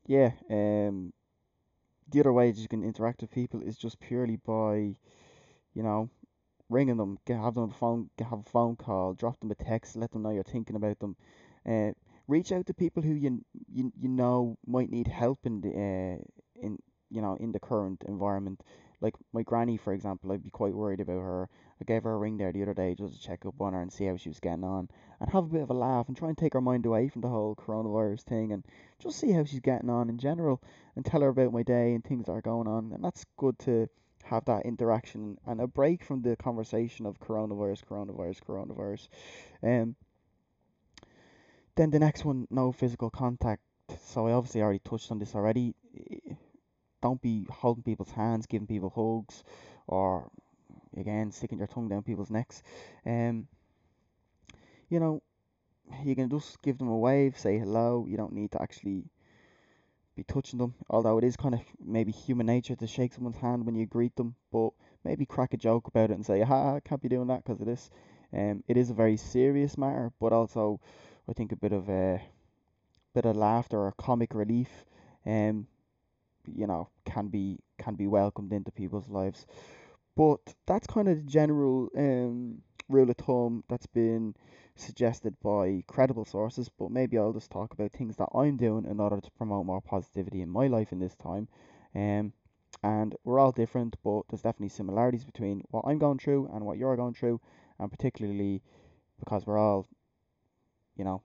yeah, 0.06 0.32
um, 0.50 1.12
the 2.12 2.20
other 2.20 2.34
ways 2.34 2.60
you 2.60 2.68
can 2.68 2.84
interact 2.84 3.22
with 3.22 3.32
people 3.32 3.62
is 3.62 3.78
just 3.78 4.00
purely 4.00 4.36
by, 4.36 4.96
you 5.74 5.84
know, 5.84 6.10
ringing 6.70 6.98
them, 6.98 7.18
have 7.28 7.56
them 7.56 7.70
the 7.70 7.76
phone, 7.76 8.10
have 8.20 8.40
a 8.40 8.50
phone 8.50 8.76
call, 8.76 9.14
drop 9.14 9.40
them 9.40 9.52
a 9.52 9.56
text, 9.56 9.96
let 9.96 10.12
them 10.12 10.22
know 10.24 10.32
you're 10.32 10.44
thinking 10.44 10.76
about 10.76 11.00
them. 11.00 11.16
Uh, 11.68 11.92
reach 12.28 12.52
out 12.52 12.66
to 12.66 12.74
people 12.74 13.04
who 13.04 13.14
you 13.14 13.44
you, 13.74 13.92
you 14.00 14.08
know 14.08 14.58
might 14.66 14.90
need 14.90 15.08
help 15.08 15.40
in 15.46 15.62
the, 15.62 15.70
uh, 15.70 16.66
in 16.66 16.78
you 17.10 17.22
know, 17.22 17.36
in 17.40 17.52
the 17.52 17.60
current 17.60 18.04
environment. 18.08 18.64
Like 19.02 19.16
my 19.34 19.42
granny, 19.42 19.78
for 19.78 19.94
example, 19.94 20.32
I'd 20.32 20.44
be 20.44 20.50
quite 20.52 20.76
worried 20.76 21.02
about 21.02 21.20
her. 21.20 21.50
I 21.82 21.84
gave 21.84 22.04
her 22.04 22.14
a 22.14 22.18
ring 22.18 22.38
there 22.38 22.52
the 22.52 22.62
other 22.62 22.76
day 22.76 22.94
just 22.94 23.16
to 23.16 23.28
check 23.28 23.46
up 23.46 23.60
on 23.60 23.74
her 23.74 23.82
and 23.82 23.92
see 23.92 24.06
how 24.06 24.16
she 24.16 24.30
was 24.30 24.40
getting 24.40 24.64
on, 24.64 24.88
and 25.20 25.30
have 25.32 25.46
a 25.46 25.48
bit 25.48 25.64
of 25.64 25.72
a 25.72 25.74
laugh 25.74 26.08
and 26.08 26.16
try 26.16 26.30
and 26.30 26.38
take 26.38 26.54
her 26.54 26.62
mind 26.62 26.86
away 26.86 27.10
from 27.10 27.22
the 27.22 27.28
whole 27.28 27.56
coronavirus 27.56 28.22
thing, 28.22 28.52
and 28.52 28.64
just 29.00 29.20
see 29.20 29.32
how 29.32 29.44
she's 29.44 29.60
getting 29.60 29.90
on 29.90 30.10
in 30.10 30.20
general, 30.20 30.62
and 30.96 31.06
tell 31.06 31.22
her 31.22 31.30
about 31.30 31.54
my 31.54 31.64
day 31.64 31.94
and 31.94 32.04
things 32.04 32.26
that 32.26 32.34
are 32.34 32.42
going 32.42 32.68
on. 32.68 32.92
And 32.94 33.04
that's 33.04 33.26
good 33.38 33.58
to 33.60 33.88
have 34.24 34.46
that 34.46 34.66
interaction 34.66 35.38
and 35.46 35.60
a 35.62 35.68
break 35.68 36.04
from 36.04 36.22
the 36.22 36.36
conversation 36.36 37.06
of 37.06 37.20
coronavirus, 37.20 37.84
coronavirus, 37.90 38.40
coronavirus. 38.48 39.08
Um, 39.64 39.96
then 41.76 41.90
the 41.90 42.00
next 42.00 42.26
one, 42.26 42.48
no 42.50 42.72
physical 42.72 43.10
contact. 43.10 43.62
So 44.06 44.28
I 44.28 44.34
obviously 44.34 44.62
already 44.62 44.80
touched 44.80 45.12
on 45.12 45.20
this 45.20 45.36
already. 45.36 45.74
Don't 47.02 47.22
be 47.22 47.48
holding 47.50 47.84
people's 47.84 48.12
hands, 48.12 48.46
giving 48.46 48.68
people 48.68 48.90
hugs, 48.90 49.44
or 49.88 50.30
again 50.96 51.32
sticking 51.32 51.58
your 51.58 51.68
tongue 51.68 51.90
down 51.90 52.04
people's 52.04 52.30
necks. 52.30 52.62
Um, 53.06 53.48
you 54.90 55.00
know, 55.00 55.22
you 56.04 56.16
can 56.16 56.30
just 56.30 56.62
give 56.62 56.78
them 56.78 56.90
a 56.90 56.98
wave, 56.98 57.38
say 57.38 57.58
hello. 57.58 58.06
You 58.08 58.18
don't 58.18 58.34
need 58.34 58.52
to 58.52 58.62
actually 58.62 59.06
be 60.22 60.34
touching 60.34 60.60
them. 60.60 60.74
Although 60.90 61.18
it 61.18 61.24
is 61.24 61.36
kind 61.36 61.56
of 61.56 61.62
maybe 61.84 62.12
human 62.12 62.46
nature 62.46 62.76
to 62.76 62.88
shake 62.88 63.14
someone's 63.14 63.38
hand 63.38 63.66
when 63.66 63.76
you 63.76 63.86
greet 63.86 64.16
them, 64.16 64.36
but 64.52 64.72
maybe 65.04 65.26
crack 65.26 65.54
a 65.54 65.58
joke 65.58 65.88
about 65.88 66.12
it 66.12 66.16
and 66.16 66.26
say, 66.26 66.42
"Ha, 66.42 66.76
I 66.76 66.80
can't 66.80 67.02
be 67.02 67.10
doing 67.10 67.28
that 67.28 67.44
because 67.44 67.62
of 67.62 67.68
this." 67.68 67.90
Um, 68.34 68.64
it 68.68 68.78
is 68.78 68.90
a 68.90 68.94
very 68.94 69.18
serious 69.18 69.78
matter, 69.78 70.12
but 70.20 70.34
also 70.34 70.80
I 71.28 71.34
think 71.34 71.52
a 71.52 71.56
bit 71.56 71.74
of 71.74 71.90
a 71.90 72.22
bit 73.14 73.26
of 73.26 73.36
laughter 73.36 73.80
or 73.80 73.92
comic 73.94 74.34
relief, 74.34 74.86
um, 75.26 75.68
you 76.48 76.68
know, 76.68 76.90
can 77.06 77.28
be 77.28 77.60
can 77.78 77.96
be 77.96 78.08
welcomed 78.08 78.54
into 78.54 78.72
people's 78.72 79.10
lives. 79.10 79.46
But 80.16 80.42
that's 80.68 80.88
kind 80.88 81.08
of 81.08 81.18
the 81.18 81.32
general 81.32 81.90
um, 81.98 82.62
rule 82.92 83.10
of 83.10 83.18
thumb 83.18 83.64
that's 83.68 83.88
been 83.88 84.36
suggested 84.76 85.36
by 85.42 85.84
credible 85.88 86.26
sources. 86.26 86.70
But 86.70 86.92
maybe 86.92 87.18
I'll 87.18 87.34
just 87.34 87.52
talk 87.52 87.74
about 87.74 87.92
things 87.92 88.18
that 88.18 88.30
I'm 88.34 88.58
doing 88.58 88.86
in 88.86 89.00
order 89.00 89.20
to 89.20 89.32
promote 89.32 89.66
more 89.66 89.82
positivity 89.82 90.42
in 90.42 90.50
my 90.50 90.68
life 90.68 90.92
in 90.92 91.00
this 91.00 91.16
time. 91.16 91.48
Um, 91.96 92.34
and 92.84 93.16
we're 93.24 93.40
all 93.40 93.52
different, 93.52 93.96
but 94.04 94.24
there's 94.30 94.42
definitely 94.42 94.70
similarities 94.70 95.24
between 95.24 95.64
what 95.70 95.86
I'm 95.88 96.00
going 96.00 96.18
through 96.18 96.50
and 96.54 96.66
what 96.66 96.78
you're 96.78 96.96
going 96.96 97.14
through, 97.14 97.40
and 97.80 97.92
particularly 97.92 98.62
because 99.20 99.46
we're 99.46 99.58
all, 99.58 99.88
you 100.96 101.04
know, 101.04 101.22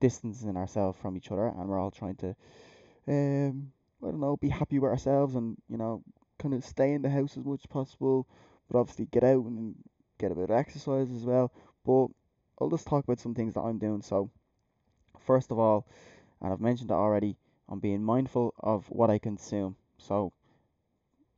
distancing 0.00 0.56
ourselves 0.56 0.98
from 1.00 1.16
each 1.16 1.30
other, 1.30 1.46
and 1.46 1.68
we're 1.68 1.78
all 1.78 1.90
trying 1.90 2.16
to, 2.16 2.34
um, 3.06 3.70
I 4.02 4.06
don't 4.06 4.20
know, 4.20 4.36
be 4.36 4.48
happy 4.48 4.78
with 4.78 4.90
ourselves, 4.90 5.34
and 5.34 5.56
you 5.68 5.76
know, 5.76 6.02
kind 6.38 6.54
of 6.54 6.64
stay 6.64 6.92
in 6.92 7.02
the 7.02 7.10
house 7.10 7.36
as 7.36 7.44
much 7.44 7.60
as 7.62 7.66
possible, 7.66 8.26
but 8.68 8.78
obviously 8.78 9.06
get 9.06 9.24
out 9.24 9.44
and 9.44 9.76
get 10.18 10.32
a 10.32 10.34
bit 10.34 10.50
of 10.50 10.56
exercise 10.56 11.10
as 11.10 11.24
well. 11.24 11.52
But 11.84 12.08
I'll 12.58 12.70
just 12.70 12.86
talk 12.86 13.04
about 13.04 13.20
some 13.20 13.34
things 13.34 13.54
that 13.54 13.60
I'm 13.60 13.78
doing. 13.78 14.02
So, 14.02 14.30
first 15.18 15.50
of 15.50 15.58
all, 15.58 15.86
and 16.40 16.52
I've 16.52 16.60
mentioned 16.60 16.90
it 16.90 16.94
already, 16.94 17.36
I'm 17.68 17.80
being 17.80 18.02
mindful 18.02 18.54
of 18.60 18.86
what 18.90 19.10
I 19.10 19.18
consume. 19.18 19.76
So, 19.98 20.32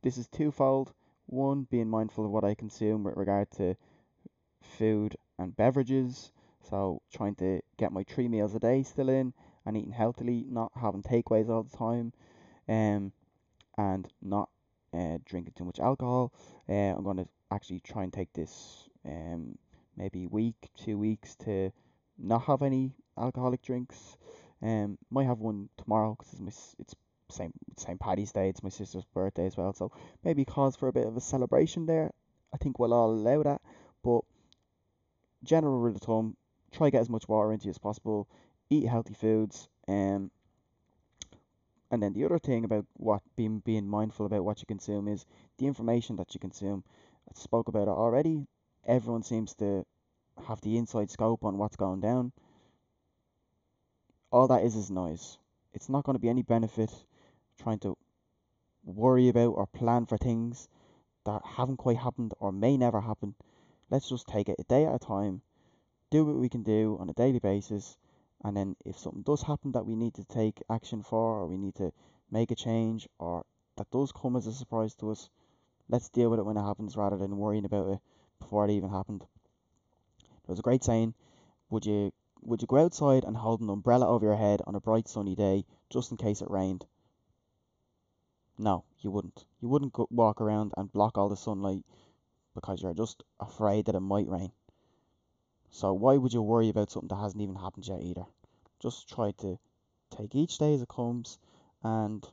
this 0.01 0.17
is 0.17 0.27
twofold. 0.27 0.93
One, 1.25 1.67
being 1.69 1.89
mindful 1.89 2.25
of 2.25 2.31
what 2.31 2.43
I 2.43 2.55
consume 2.55 3.03
with 3.03 3.15
regard 3.15 3.51
to 3.51 3.75
food 4.61 5.15
and 5.37 5.55
beverages. 5.55 6.31
So, 6.69 7.01
trying 7.11 7.35
to 7.35 7.61
get 7.77 7.91
my 7.91 8.03
three 8.03 8.27
meals 8.27 8.55
a 8.55 8.59
day 8.59 8.83
still 8.83 9.09
in 9.09 9.33
and 9.65 9.77
eating 9.77 9.91
healthily, 9.91 10.45
not 10.49 10.71
having 10.75 11.03
takeaways 11.03 11.49
all 11.49 11.63
the 11.63 11.77
time, 11.77 12.13
um, 12.67 13.11
and 13.77 14.07
not 14.21 14.49
uh, 14.93 15.17
drinking 15.25 15.53
too 15.57 15.65
much 15.65 15.79
alcohol. 15.79 16.33
Uh, 16.67 16.73
I'm 16.95 17.03
going 17.03 17.17
to 17.17 17.27
actually 17.51 17.79
try 17.79 18.03
and 18.03 18.13
take 18.13 18.31
this 18.33 18.89
um, 19.05 19.57
maybe 19.97 20.27
week, 20.27 20.69
two 20.77 20.97
weeks 20.97 21.35
to 21.45 21.71
not 22.17 22.43
have 22.43 22.61
any 22.61 22.93
alcoholic 23.17 23.61
drinks. 23.61 24.17
Um, 24.61 24.97
might 25.09 25.25
have 25.25 25.39
one 25.39 25.69
tomorrow 25.77 26.15
because 26.17 26.33
it's 26.33 26.41
my 26.41 26.51
it's 26.79 26.95
same 27.31 27.53
St. 27.77 27.99
Paddy's 27.99 28.31
Day. 28.31 28.49
It's 28.49 28.63
my 28.63 28.69
sister's 28.69 29.05
birthday 29.13 29.45
as 29.45 29.55
well, 29.55 29.73
so 29.73 29.91
maybe 30.23 30.45
cause 30.45 30.75
for 30.75 30.87
a 30.87 30.93
bit 30.93 31.07
of 31.07 31.15
a 31.15 31.21
celebration 31.21 31.85
there. 31.85 32.11
I 32.53 32.57
think 32.57 32.79
we'll 32.79 32.93
all 32.93 33.11
allow 33.11 33.43
that, 33.43 33.61
but 34.03 34.21
general 35.43 35.77
rule 35.77 35.95
of 35.95 36.01
thumb: 36.01 36.35
try 36.71 36.89
get 36.89 37.01
as 37.01 37.09
much 37.09 37.27
water 37.27 37.53
into 37.53 37.65
you 37.65 37.71
as 37.71 37.77
possible. 37.77 38.27
Eat 38.69 38.87
healthy 38.87 39.13
foods. 39.13 39.69
Um, 39.87 40.31
and 41.91 42.01
then 42.03 42.13
the 42.13 42.25
other 42.25 42.39
thing 42.39 42.65
about 42.65 42.85
what 42.93 43.21
being 43.35 43.59
being 43.59 43.87
mindful 43.87 44.25
about 44.25 44.45
what 44.45 44.59
you 44.59 44.65
consume 44.65 45.07
is 45.07 45.25
the 45.57 45.67
information 45.67 46.15
that 46.17 46.33
you 46.33 46.39
consume. 46.39 46.83
I 47.27 47.39
spoke 47.39 47.67
about 47.67 47.87
it 47.87 47.97
already. 48.03 48.47
Everyone 48.85 49.23
seems 49.23 49.53
to 49.55 49.85
have 50.47 50.61
the 50.61 50.77
inside 50.77 51.09
scope 51.09 51.43
on 51.43 51.57
what's 51.57 51.75
going 51.75 51.99
down. 51.99 52.31
All 54.31 54.47
that 54.47 54.63
is 54.63 54.75
is 54.75 54.91
noise. 54.91 55.37
It's 55.73 55.89
not 55.89 56.03
going 56.03 56.15
to 56.15 56.21
be 56.21 56.29
any 56.29 56.43
benefit 56.43 56.91
trying 57.59 57.79
to 57.79 57.97
worry 58.85 59.27
about 59.27 59.49
or 59.49 59.67
plan 59.67 60.05
for 60.05 60.17
things 60.17 60.67
that 61.25 61.43
haven't 61.43 61.77
quite 61.77 61.97
happened 61.97 62.33
or 62.39 62.51
may 62.51 62.77
never 62.77 63.01
happen. 63.01 63.35
Let's 63.89 64.09
just 64.09 64.27
take 64.27 64.49
it 64.49 64.59
a 64.59 64.63
day 64.63 64.85
at 64.85 64.95
a 64.95 64.99
time, 64.99 65.41
do 66.11 66.25
what 66.25 66.35
we 66.35 66.49
can 66.49 66.63
do 66.63 66.97
on 66.99 67.09
a 67.09 67.13
daily 67.13 67.39
basis, 67.39 67.97
and 68.43 68.55
then 68.55 68.75
if 68.85 68.97
something 68.97 69.23
does 69.23 69.43
happen 69.43 69.71
that 69.73 69.85
we 69.85 69.95
need 69.95 70.13
to 70.15 70.23
take 70.23 70.63
action 70.69 71.03
for, 71.03 71.39
or 71.39 71.47
we 71.47 71.57
need 71.57 71.75
to 71.75 71.91
make 72.31 72.51
a 72.51 72.55
change, 72.55 73.07
or 73.17 73.45
that 73.77 73.91
does 73.91 74.11
come 74.11 74.35
as 74.35 74.47
a 74.47 74.53
surprise 74.53 74.95
to 74.95 75.11
us, 75.11 75.29
let's 75.89 76.09
deal 76.09 76.29
with 76.29 76.39
it 76.39 76.45
when 76.45 76.57
it 76.57 76.63
happens 76.63 76.95
rather 76.95 77.17
than 77.17 77.37
worrying 77.37 77.65
about 77.65 77.89
it 77.89 77.99
before 78.39 78.65
it 78.65 78.71
even 78.71 78.89
happened. 78.89 79.25
There 80.21 80.53
was 80.53 80.59
a 80.59 80.63
great 80.63 80.83
saying, 80.83 81.13
would 81.69 81.85
you 81.85 82.11
would 82.41 82.61
you 82.61 82.67
go 82.67 82.77
outside 82.77 83.25
and 83.25 83.35
hold 83.35 83.59
an 83.59 83.69
umbrella 83.69 84.07
over 84.07 84.25
your 84.25 84.37
head 84.37 84.61
on 84.65 84.73
a 84.73 84.79
bright 84.79 85.09
sunny 85.09 85.35
day 85.35 85.65
just 85.89 86.11
in 86.11 86.17
case 86.17 86.41
it 86.41 86.49
rained? 86.49 86.85
No, 88.57 88.85
you 88.99 89.11
wouldn't. 89.11 89.45
You 89.61 89.67
wouldn't 89.67 89.93
go, 89.93 90.07
walk 90.09 90.39
around 90.41 90.73
and 90.77 90.91
block 90.91 91.17
all 91.17 91.29
the 91.29 91.35
sunlight 91.35 91.85
because 92.55 92.81
you're 92.81 92.93
just 92.93 93.23
afraid 93.39 93.85
that 93.85 93.95
it 93.95 93.99
might 93.99 94.27
rain. 94.29 94.51
So 95.71 95.93
why 95.93 96.17
would 96.17 96.33
you 96.33 96.41
worry 96.41 96.69
about 96.69 96.91
something 96.91 97.09
that 97.09 97.21
hasn't 97.21 97.41
even 97.41 97.55
happened 97.55 97.87
yet 97.87 98.01
either? 98.01 98.25
Just 98.81 99.07
try 99.07 99.31
to 99.39 99.59
take 100.17 100.35
each 100.35 100.57
day 100.57 100.73
as 100.73 100.81
it 100.81 100.89
comes 100.89 101.37
and 101.83 102.25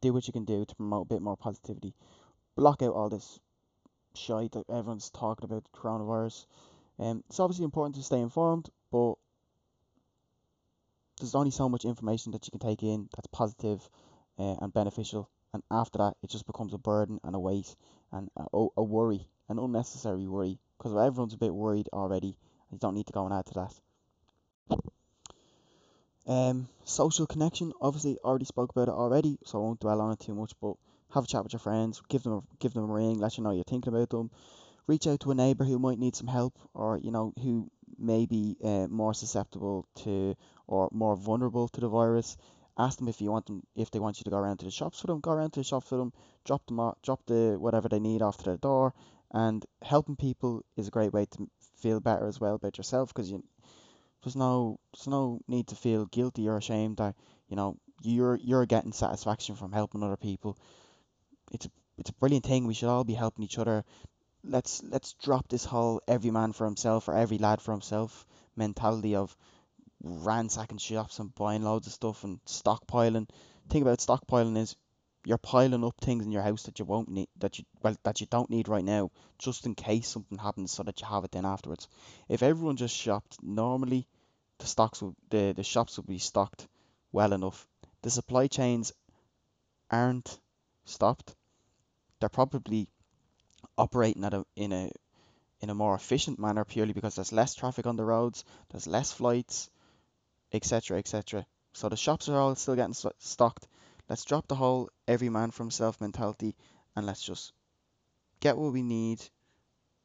do 0.00 0.12
what 0.12 0.26
you 0.26 0.32
can 0.32 0.44
do 0.44 0.64
to 0.64 0.74
promote 0.74 1.06
a 1.06 1.14
bit 1.14 1.22
more 1.22 1.36
positivity. 1.36 1.94
Block 2.54 2.82
out 2.82 2.94
all 2.94 3.08
this 3.08 3.40
shite 4.14 4.52
that 4.52 4.68
everyone's 4.68 5.10
talking 5.10 5.44
about 5.44 5.64
the 5.64 5.78
coronavirus. 5.78 6.46
Um, 6.98 7.24
it's 7.28 7.40
obviously 7.40 7.64
important 7.64 7.96
to 7.96 8.02
stay 8.02 8.20
informed, 8.20 8.68
but 8.92 9.14
there's 11.18 11.34
only 11.34 11.50
so 11.50 11.68
much 11.68 11.84
information 11.84 12.32
that 12.32 12.46
you 12.46 12.50
can 12.50 12.60
take 12.60 12.82
in 12.82 13.08
that's 13.14 13.26
positive, 13.28 13.88
uh, 14.38 14.56
and 14.60 14.72
beneficial. 14.72 15.28
And 15.52 15.62
after 15.70 15.98
that, 15.98 16.16
it 16.22 16.30
just 16.30 16.46
becomes 16.46 16.74
a 16.74 16.78
burden 16.78 17.20
and 17.24 17.34
a 17.34 17.38
weight 17.38 17.74
and 18.12 18.28
a, 18.36 18.66
a 18.76 18.82
worry, 18.82 19.28
an 19.48 19.58
unnecessary 19.58 20.26
worry 20.26 20.58
because 20.84 20.98
everyone's 20.98 21.32
a 21.32 21.38
bit 21.38 21.54
worried 21.54 21.88
already. 21.94 22.36
You 22.70 22.78
don't 22.78 22.94
need 22.94 23.06
to 23.06 23.12
go 23.12 23.24
and 23.24 23.32
add 23.32 23.46
to 23.46 23.54
that. 24.68 24.78
Um, 26.26 26.68
social 26.84 27.26
connection, 27.26 27.72
obviously, 27.80 28.18
I 28.22 28.28
already 28.28 28.44
spoke 28.44 28.70
about 28.70 28.88
it 28.88 28.94
already, 28.94 29.38
so 29.46 29.58
I 29.58 29.62
won't 29.62 29.80
dwell 29.80 30.02
on 30.02 30.12
it 30.12 30.20
too 30.20 30.34
much. 30.34 30.52
But 30.60 30.74
have 31.14 31.24
a 31.24 31.26
chat 31.26 31.42
with 31.42 31.54
your 31.54 31.60
friends, 31.60 32.02
give 32.10 32.22
them 32.22 32.34
a, 32.34 32.42
give 32.58 32.74
them 32.74 32.90
a 32.90 32.92
ring, 32.92 33.18
let 33.18 33.38
you 33.38 33.44
know 33.44 33.52
you're 33.52 33.64
thinking 33.64 33.94
about 33.94 34.10
them. 34.10 34.30
Reach 34.86 35.06
out 35.06 35.20
to 35.20 35.30
a 35.30 35.34
neighbour 35.34 35.64
who 35.64 35.78
might 35.78 35.98
need 35.98 36.16
some 36.16 36.26
help, 36.26 36.52
or 36.74 36.98
you 36.98 37.10
know 37.10 37.32
who 37.42 37.70
may 37.98 38.26
be 38.26 38.58
uh, 38.62 38.86
more 38.88 39.14
susceptible 39.14 39.86
to 40.02 40.36
or 40.66 40.90
more 40.92 41.16
vulnerable 41.16 41.68
to 41.68 41.80
the 41.80 41.88
virus. 41.88 42.36
Ask 42.76 42.98
them 42.98 43.08
if 43.08 43.22
you 43.22 43.30
want 43.30 43.46
them 43.46 43.62
if 43.74 43.90
they 43.90 44.00
want 44.00 44.18
you 44.18 44.24
to 44.24 44.30
go 44.30 44.36
around 44.36 44.58
to 44.58 44.66
the 44.66 44.70
shops 44.70 45.00
for 45.00 45.06
them. 45.06 45.20
Go 45.20 45.30
around 45.30 45.52
to 45.52 45.60
the 45.60 45.64
shops 45.64 45.88
for 45.88 45.96
them. 45.96 46.12
Drop 46.44 46.66
them 46.66 46.78
off, 46.78 47.00
drop 47.02 47.24
the 47.24 47.56
whatever 47.58 47.88
they 47.88 48.00
need 48.00 48.20
off 48.20 48.36
to 48.38 48.44
their 48.44 48.58
door, 48.58 48.92
and 49.34 49.66
helping 49.82 50.16
people 50.16 50.64
is 50.76 50.88
a 50.88 50.92
great 50.92 51.12
way 51.12 51.26
to 51.26 51.50
feel 51.76 52.00
better 52.00 52.26
as 52.26 52.40
well 52.40 52.54
about 52.54 52.78
yourself 52.78 53.12
because 53.12 53.30
you 53.30 53.42
there's 54.22 54.36
no 54.36 54.78
there's 54.94 55.08
no 55.08 55.40
need 55.48 55.66
to 55.66 55.74
feel 55.74 56.06
guilty 56.06 56.48
or 56.48 56.56
ashamed 56.56 56.96
that 56.96 57.14
you 57.48 57.56
know 57.56 57.76
you're 58.02 58.36
you're 58.36 58.64
getting 58.64 58.92
satisfaction 58.92 59.56
from 59.56 59.72
helping 59.72 60.02
other 60.02 60.16
people. 60.16 60.56
It's 61.52 61.66
a 61.66 61.70
it's 61.98 62.10
a 62.10 62.14
brilliant 62.14 62.46
thing. 62.46 62.66
We 62.66 62.74
should 62.74 62.88
all 62.88 63.04
be 63.04 63.14
helping 63.14 63.44
each 63.44 63.58
other. 63.58 63.84
Let's 64.44 64.82
let's 64.84 65.14
drop 65.14 65.48
this 65.48 65.64
whole 65.64 66.00
every 66.06 66.30
man 66.30 66.52
for 66.52 66.64
himself 66.64 67.08
or 67.08 67.14
every 67.14 67.38
lad 67.38 67.60
for 67.60 67.72
himself 67.72 68.26
mentality 68.56 69.16
of 69.16 69.36
ransacking 70.02 70.78
shops 70.78 71.18
and 71.18 71.34
buying 71.34 71.62
loads 71.62 71.86
of 71.86 71.92
stuff 71.92 72.24
and 72.24 72.38
stockpiling. 72.44 73.28
The 73.28 73.68
thing 73.70 73.82
about 73.82 73.98
stockpiling 73.98 74.56
is 74.58 74.76
you're 75.24 75.38
piling 75.38 75.84
up 75.84 75.94
things 76.00 76.24
in 76.24 76.32
your 76.32 76.42
house 76.42 76.64
that 76.64 76.78
you 76.78 76.84
won't 76.84 77.08
need 77.08 77.28
that 77.38 77.58
you 77.58 77.64
well 77.82 77.96
that 78.02 78.20
you 78.20 78.26
don't 78.30 78.50
need 78.50 78.68
right 78.68 78.84
now 78.84 79.10
just 79.38 79.66
in 79.66 79.74
case 79.74 80.08
something 80.08 80.38
happens 80.38 80.70
so 80.72 80.82
that 80.82 81.00
you 81.00 81.06
have 81.06 81.24
it 81.24 81.32
then 81.32 81.46
afterwards 81.46 81.88
if 82.28 82.42
everyone 82.42 82.76
just 82.76 82.96
shopped 82.96 83.38
normally 83.42 84.06
the 84.58 84.66
stocks 84.66 85.00
will 85.00 85.14
the, 85.30 85.52
the 85.56 85.64
shops 85.64 85.96
will 85.96 86.04
be 86.04 86.18
stocked 86.18 86.68
well 87.12 87.32
enough 87.32 87.66
the 88.02 88.10
supply 88.10 88.46
chains 88.46 88.92
aren't 89.90 90.38
stopped. 90.84 91.34
They're 92.20 92.28
probably 92.28 92.88
operating 93.78 94.24
at 94.24 94.34
a 94.34 94.44
in 94.56 94.72
a 94.72 94.90
in 95.60 95.70
a 95.70 95.74
more 95.74 95.94
efficient 95.94 96.38
manner 96.38 96.64
purely 96.64 96.92
because 96.92 97.14
there's 97.14 97.32
less 97.32 97.54
traffic 97.54 97.86
on 97.86 97.96
the 97.96 98.04
roads, 98.04 98.44
there's 98.70 98.86
less 98.86 99.12
flights, 99.12 99.70
etc., 100.52 100.98
etc. 100.98 101.46
So 101.72 101.88
the 101.88 101.96
shops 101.96 102.28
are 102.28 102.38
all 102.38 102.54
still 102.54 102.76
getting 102.76 102.94
stocked. 103.18 103.66
Let's 104.08 104.24
drop 104.24 104.46
the 104.48 104.54
whole 104.54 104.90
every 105.08 105.30
man 105.30 105.50
for 105.50 105.62
himself 105.62 106.00
mentality 106.00 106.56
and 106.94 107.06
let's 107.06 107.22
just 107.22 107.52
get 108.40 108.56
what 108.56 108.72
we 108.72 108.82
need. 108.82 109.22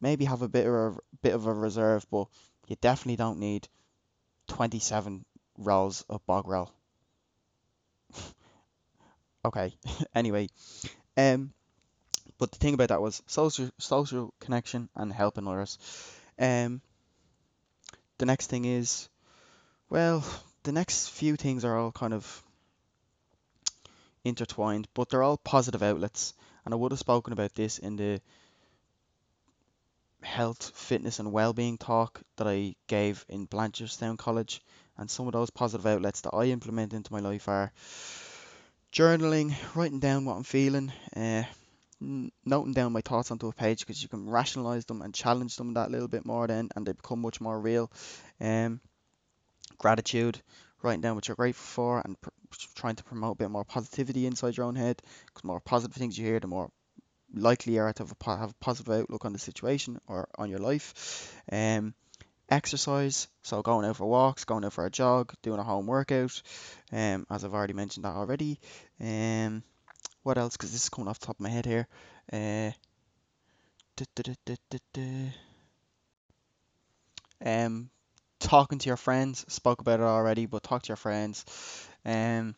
Maybe 0.02 0.26
have 0.26 0.42
a 0.42 0.48
bit 0.48 0.66
of 0.66 0.74
a 0.74 1.00
bit 1.22 1.34
of 1.34 1.46
a 1.46 1.54
reserve, 1.54 2.06
but 2.10 2.28
you 2.68 2.78
definitely 2.80 3.18
don't 3.18 3.40
need 3.40 3.68
27 4.48 5.26
rolls 5.58 6.06
of 6.10 6.26
bog 6.26 6.48
roll. 6.48 6.72
okay. 9.46 9.74
anyway, 10.16 10.48
um, 11.18 11.52
but 12.38 12.52
the 12.52 12.58
thing 12.58 12.74
about 12.76 12.90
that 12.90 13.02
was 13.02 13.22
social 13.28 13.70
social 13.78 14.34
connection 14.40 14.88
and 14.96 15.12
helping 15.12 15.48
others. 15.48 15.78
Um, 16.40 16.82
the 18.18 18.26
next 18.26 18.48
thing 18.48 18.64
is, 18.64 19.10
well, 19.90 20.24
the 20.64 20.72
next 20.72 21.10
few 21.10 21.36
things 21.36 21.66
are 21.66 21.78
all 21.78 21.92
kind 21.92 22.14
of 22.14 22.44
intertwined, 24.30 24.88
but 24.94 25.10
they're 25.10 25.24
all 25.24 25.38
positive 25.38 25.84
outlets. 25.84 26.34
And 26.66 26.74
I 26.74 26.78
would 26.78 26.92
have 26.92 27.00
spoken 27.00 27.34
about 27.34 27.54
this 27.56 27.78
in 27.80 27.96
the 27.96 28.22
health, 30.22 30.72
fitness, 30.76 31.20
and 31.20 31.32
well-being 31.32 31.78
talk 31.78 32.22
that 32.38 32.48
I 32.48 32.76
gave 32.88 33.26
in 33.30 33.48
Blanchardstown 33.48 34.18
College. 34.18 34.62
And 34.98 35.10
some 35.10 35.28
of 35.28 35.34
those 35.34 35.50
positive 35.50 35.86
outlets 35.86 36.22
that 36.22 36.34
I 36.34 36.46
implement 36.46 36.94
into 36.94 37.14
my 37.14 37.20
life 37.20 37.48
are 37.48 37.72
journaling, 38.92 39.54
writing 39.76 40.00
down 40.00 40.26
what 40.26 40.36
I'm 40.36 40.44
feeling, 40.44 40.92
uh, 41.16 41.44
noting 42.00 42.74
down 42.74 42.94
my 42.94 43.02
thoughts 43.02 43.32
onto 43.32 43.48
a 43.48 43.54
page 43.54 43.80
because 43.80 44.02
you 44.02 44.10
can 44.10 44.30
rationalize 44.30 44.86
them 44.86 45.02
and 45.02 45.14
challenge 45.14 45.56
them 45.56 45.74
that 45.74 45.92
little 45.92 46.08
bit 46.08 46.26
more 46.26 46.48
then, 46.48 46.70
and 46.76 46.86
they 46.86 46.94
become 46.94 47.22
much 47.22 47.40
more 47.42 47.60
real. 47.60 47.92
Um, 48.40 48.80
gratitude, 49.78 50.42
writing 50.82 51.02
down 51.02 51.16
what 51.16 51.28
you're 51.28 51.36
grateful 51.36 51.66
for, 51.66 52.02
and 52.04 52.20
pr- 52.20 52.30
trying 52.76 52.96
to 52.96 53.04
promote 53.04 53.34
a 53.34 53.44
bit 53.44 53.52
more 53.52 53.66
positivity 53.66 54.26
inside 54.26 54.58
your 54.58 54.66
own 54.66 54.76
head. 54.76 55.02
Because 55.28 55.44
more 55.44 55.60
positive 55.60 55.96
things 55.96 56.18
you 56.18 56.26
hear, 56.26 56.40
the 56.40 56.48
more 56.48 56.72
likely 57.34 57.74
you 57.74 57.82
are 57.82 57.94
to 57.94 58.04
have 58.04 58.12
a, 58.12 58.16
po- 58.16 58.36
have 58.36 58.52
a 58.52 58.64
positive 58.66 58.94
outlook 58.94 59.26
on 59.26 59.34
the 59.34 59.40
situation 59.40 60.00
or 60.08 60.28
on 60.38 60.50
your 60.50 60.60
life. 60.60 61.34
Um, 61.52 61.94
exercise, 62.50 63.28
so 63.44 63.62
going 63.62 63.86
out 63.86 63.98
for 63.98 64.08
walks, 64.08 64.46
going 64.46 64.66
out 64.66 64.74
for 64.74 64.86
a 64.86 64.90
jog, 64.90 65.34
doing 65.42 65.60
a 65.60 65.64
home 65.64 65.86
workout, 65.86 66.42
um, 66.92 67.26
as 67.30 67.44
I've 67.44 67.54
already 67.54 67.74
mentioned 67.74 68.06
that 68.06 68.16
already. 68.16 68.60
Um, 69.00 69.64
what 70.24 70.38
else? 70.38 70.58
Because 70.58 70.72
this 70.72 70.84
is 70.84 70.90
coming 70.90 71.08
off 71.08 71.20
the 71.20 71.28
top 71.28 71.38
of 71.38 71.42
my 71.42 71.50
head 71.50 71.66
here. 71.66 71.88
Uh, 72.32 72.72
um, 77.46 77.90
talking 78.40 78.80
to 78.80 78.88
your 78.88 78.98
friends. 78.98 79.46
Spoke 79.48 79.82
about 79.82 80.00
it 80.00 80.04
already, 80.04 80.46
but 80.46 80.64
talk 80.64 80.84
to 80.84 80.90
your 80.90 80.98
friends. 80.98 81.46
Um, 82.06 82.56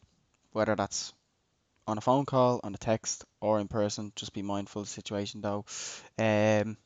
whether 0.51 0.75
that's 0.75 1.13
on 1.87 1.97
a 1.97 2.01
phone 2.01 2.25
call, 2.25 2.61
on 2.63 2.73
a 2.73 2.77
text, 2.77 3.25
or 3.39 3.59
in 3.59 3.67
person. 3.67 4.11
Just 4.15 4.33
be 4.33 4.41
mindful 4.41 4.81
of 4.81 4.87
the 4.87 4.93
situation 4.93 5.41
though. 5.41 5.65
Um, 6.17 6.77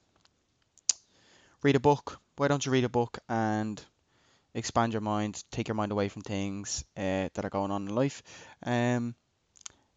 read 1.61 1.75
a 1.75 1.79
book. 1.79 2.19
Why 2.37 2.47
don't 2.47 2.65
you 2.65 2.71
read 2.71 2.83
a 2.83 2.89
book 2.89 3.19
and 3.29 3.81
expand 4.53 4.93
your 4.93 5.01
mind, 5.01 5.43
take 5.51 5.67
your 5.67 5.75
mind 5.75 5.91
away 5.91 6.09
from 6.09 6.21
things 6.21 6.83
uh, 6.97 7.29
that 7.33 7.45
are 7.45 7.49
going 7.49 7.71
on 7.71 7.87
in 7.87 7.95
life. 7.95 8.23
Um, 8.65 9.15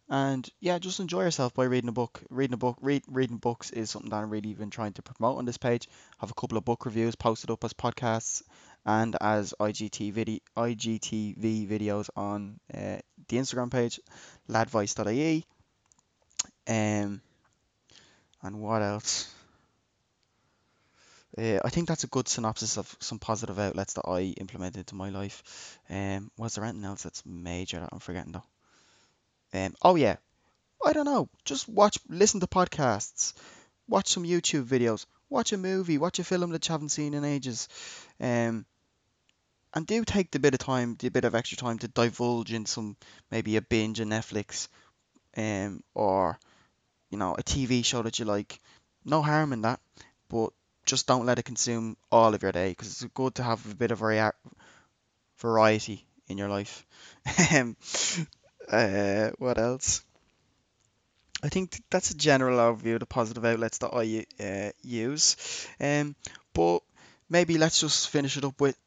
and 0.09 0.49
yeah, 0.59 0.79
just 0.79 0.99
enjoy 0.99 1.21
yourself 1.23 1.53
by 1.53 1.65
reading 1.65 1.89
a 1.89 1.93
book. 1.93 2.21
Reading 2.29 2.55
a 2.55 2.57
book, 2.57 2.77
read, 2.81 3.03
reading 3.07 3.37
books 3.37 3.69
is 3.69 3.89
something 3.91 4.09
that 4.09 4.17
I'm 4.17 4.29
really 4.29 4.53
been 4.53 4.71
trying 4.71 4.93
to 4.93 5.03
promote 5.03 5.37
on 5.37 5.45
this 5.45 5.57
page. 5.57 5.87
I 5.89 6.15
have 6.21 6.31
a 6.31 6.33
couple 6.33 6.57
of 6.57 6.65
book 6.65 6.85
reviews 6.85 7.15
posted 7.15 7.51
up 7.51 7.63
as 7.63 7.73
podcasts 7.73 8.41
and 8.89 9.15
as 9.21 9.53
IGT 9.59 10.11
video, 10.11 10.39
IGTV 10.57 11.67
videos 11.69 12.09
on 12.15 12.59
uh, 12.73 12.97
the 13.27 13.37
Instagram 13.37 13.69
page, 13.69 13.99
ladvice.ie. 14.49 15.45
Um, 16.67 17.21
and 18.41 18.59
what 18.59 18.81
else? 18.81 19.31
Uh, 21.37 21.59
I 21.63 21.69
think 21.69 21.87
that's 21.87 22.03
a 22.03 22.07
good 22.07 22.27
synopsis 22.27 22.79
of 22.79 22.95
some 22.99 23.19
positive 23.19 23.59
outlets 23.59 23.93
that 23.93 24.07
I 24.07 24.33
implemented 24.37 24.79
into 24.79 24.95
my 24.95 25.09
life. 25.09 25.77
Um, 25.87 26.31
was 26.35 26.55
there 26.55 26.63
anything 26.65 26.85
else 26.85 27.03
that's 27.03 27.23
major 27.27 27.79
that 27.79 27.89
I'm 27.91 27.99
forgetting 27.99 28.31
though? 28.31 28.43
Um, 29.53 29.75
oh 29.83 29.97
yeah, 29.97 30.15
I 30.83 30.93
don't 30.93 31.05
know. 31.05 31.29
Just 31.45 31.69
watch, 31.69 31.99
listen 32.09 32.39
to 32.39 32.47
podcasts, 32.47 33.33
watch 33.87 34.07
some 34.07 34.23
YouTube 34.23 34.65
videos, 34.65 35.05
watch 35.29 35.53
a 35.53 35.57
movie, 35.57 35.99
watch 35.99 36.17
a 36.17 36.23
film 36.23 36.49
that 36.49 36.67
you 36.67 36.71
haven't 36.71 36.89
seen 36.89 37.13
in 37.13 37.23
ages. 37.23 37.69
Um, 38.19 38.65
and 39.73 39.85
do 39.85 40.03
take 40.03 40.31
the 40.31 40.39
bit 40.39 40.53
of 40.53 40.59
time, 40.59 40.95
the 40.99 41.09
bit 41.09 41.25
of 41.25 41.35
extra 41.35 41.57
time 41.57 41.79
to 41.79 41.87
divulge 41.87 42.53
in 42.53 42.65
some 42.65 42.95
maybe 43.31 43.55
a 43.55 43.61
binge 43.61 44.01
on 44.01 44.07
Netflix, 44.07 44.67
um, 45.37 45.83
or 45.93 46.39
you 47.09 47.17
know 47.17 47.35
a 47.35 47.43
TV 47.43 47.83
show 47.83 48.01
that 48.01 48.19
you 48.19 48.25
like. 48.25 48.59
No 49.05 49.21
harm 49.21 49.53
in 49.53 49.61
that, 49.61 49.79
but 50.27 50.51
just 50.85 51.07
don't 51.07 51.25
let 51.25 51.39
it 51.39 51.43
consume 51.43 51.95
all 52.11 52.33
of 52.33 52.43
your 52.43 52.51
day 52.51 52.69
because 52.69 52.87
it's 52.87 53.13
good 53.13 53.35
to 53.35 53.43
have 53.43 53.63
a 53.71 53.75
bit 53.75 53.91
of 53.91 53.99
vari- 53.99 54.31
variety 55.37 56.05
in 56.27 56.37
your 56.37 56.49
life. 56.49 56.85
um, 57.53 57.77
uh, 58.67 59.29
what 59.37 59.57
else? 59.57 60.03
I 61.41 61.49
think 61.49 61.81
that's 61.89 62.11
a 62.11 62.17
general 62.17 62.57
overview 62.57 62.95
of 62.95 62.99
the 62.99 63.05
positive 63.05 63.45
outlets 63.45 63.77
that 63.77 63.93
I 63.93 64.25
uh, 64.43 64.71
use. 64.81 65.67
Um, 65.79 66.15
but 66.53 66.79
maybe 67.29 67.57
let's 67.57 67.79
just 67.79 68.09
finish 68.09 68.35
it 68.35 68.43
up 68.43 68.59
with 68.59 68.77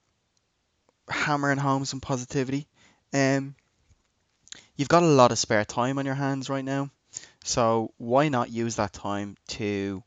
hammering 1.08 1.58
home 1.58 1.84
some 1.84 2.00
positivity. 2.00 2.66
Um, 3.12 3.54
you've 4.76 4.88
got 4.88 5.02
a 5.02 5.06
lot 5.06 5.32
of 5.32 5.38
spare 5.38 5.64
time 5.64 5.98
on 5.98 6.06
your 6.06 6.14
hands 6.14 6.48
right 6.48 6.64
now, 6.64 6.90
so 7.44 7.92
why 7.98 8.28
not 8.28 8.50
use 8.50 8.76
that 8.76 8.92
time 8.92 9.36
to 9.48 10.02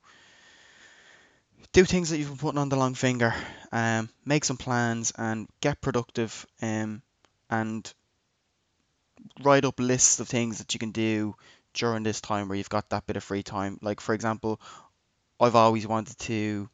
do 1.73 1.83
things 1.83 2.09
that 2.09 2.17
you've 2.17 2.29
been 2.29 2.37
putting 2.37 2.59
on 2.59 2.69
the 2.69 2.77
long 2.77 2.93
finger, 2.93 3.33
um, 3.71 4.09
make 4.23 4.45
some 4.45 4.57
plans 4.57 5.11
and 5.17 5.47
get 5.59 5.81
productive, 5.81 6.45
um, 6.61 7.01
and 7.49 7.93
write 9.43 9.65
up 9.65 9.79
lists 9.79 10.19
of 10.19 10.27
things 10.27 10.59
that 10.59 10.73
you 10.73 10.79
can 10.79 10.91
do 10.91 11.35
during 11.73 12.03
this 12.03 12.21
time 12.21 12.47
where 12.47 12.57
you've 12.57 12.69
got 12.69 12.89
that 12.89 13.05
bit 13.05 13.17
of 13.17 13.23
free 13.23 13.43
time. 13.43 13.77
Like 13.81 13.99
for 13.99 14.13
example, 14.13 14.59
I've 15.39 15.55
always 15.55 15.85
wanted 15.85 16.17
to 16.19 16.69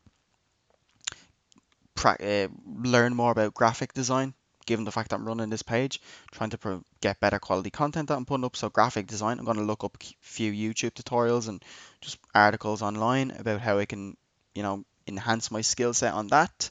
pra- 2.02 2.18
uh, 2.20 2.48
learn 2.66 3.14
more 3.16 3.32
about 3.32 3.54
graphic 3.54 3.94
design. 3.94 4.34
Given 4.66 4.86
the 4.86 4.92
fact 4.92 5.10
that 5.10 5.18
I'm 5.18 5.28
running 5.28 5.50
this 5.50 5.64
page, 5.64 6.02
trying 6.32 6.52
to 6.52 6.58
pro- 6.58 6.84
get 7.00 7.20
better 7.20 7.40
quality 7.40 7.70
content 7.70 8.08
that 8.08 8.16
I'm 8.16 8.26
putting 8.26 8.46
up. 8.46 8.56
So 8.56 8.70
graphic 8.70 9.08
design, 9.08 9.40
I'm 9.40 9.46
going 9.46 9.58
to 9.58 9.64
look 9.64 9.84
up 9.84 9.98
a 10.02 10.06
few 10.20 10.52
YouTube 10.52 10.92
tutorials 10.92 11.48
and 11.48 11.64
just 12.00 12.18
articles 12.34 12.82
online 12.82 13.32
about 13.32 13.60
how 13.62 13.80
I 13.80 13.86
can, 13.86 14.18
you 14.54 14.64
know, 14.64 14.84
enhance 15.08 15.52
my 15.52 15.62
skill 15.62 15.94
set 15.94 16.14
on 16.14 16.28
that. 16.28 16.70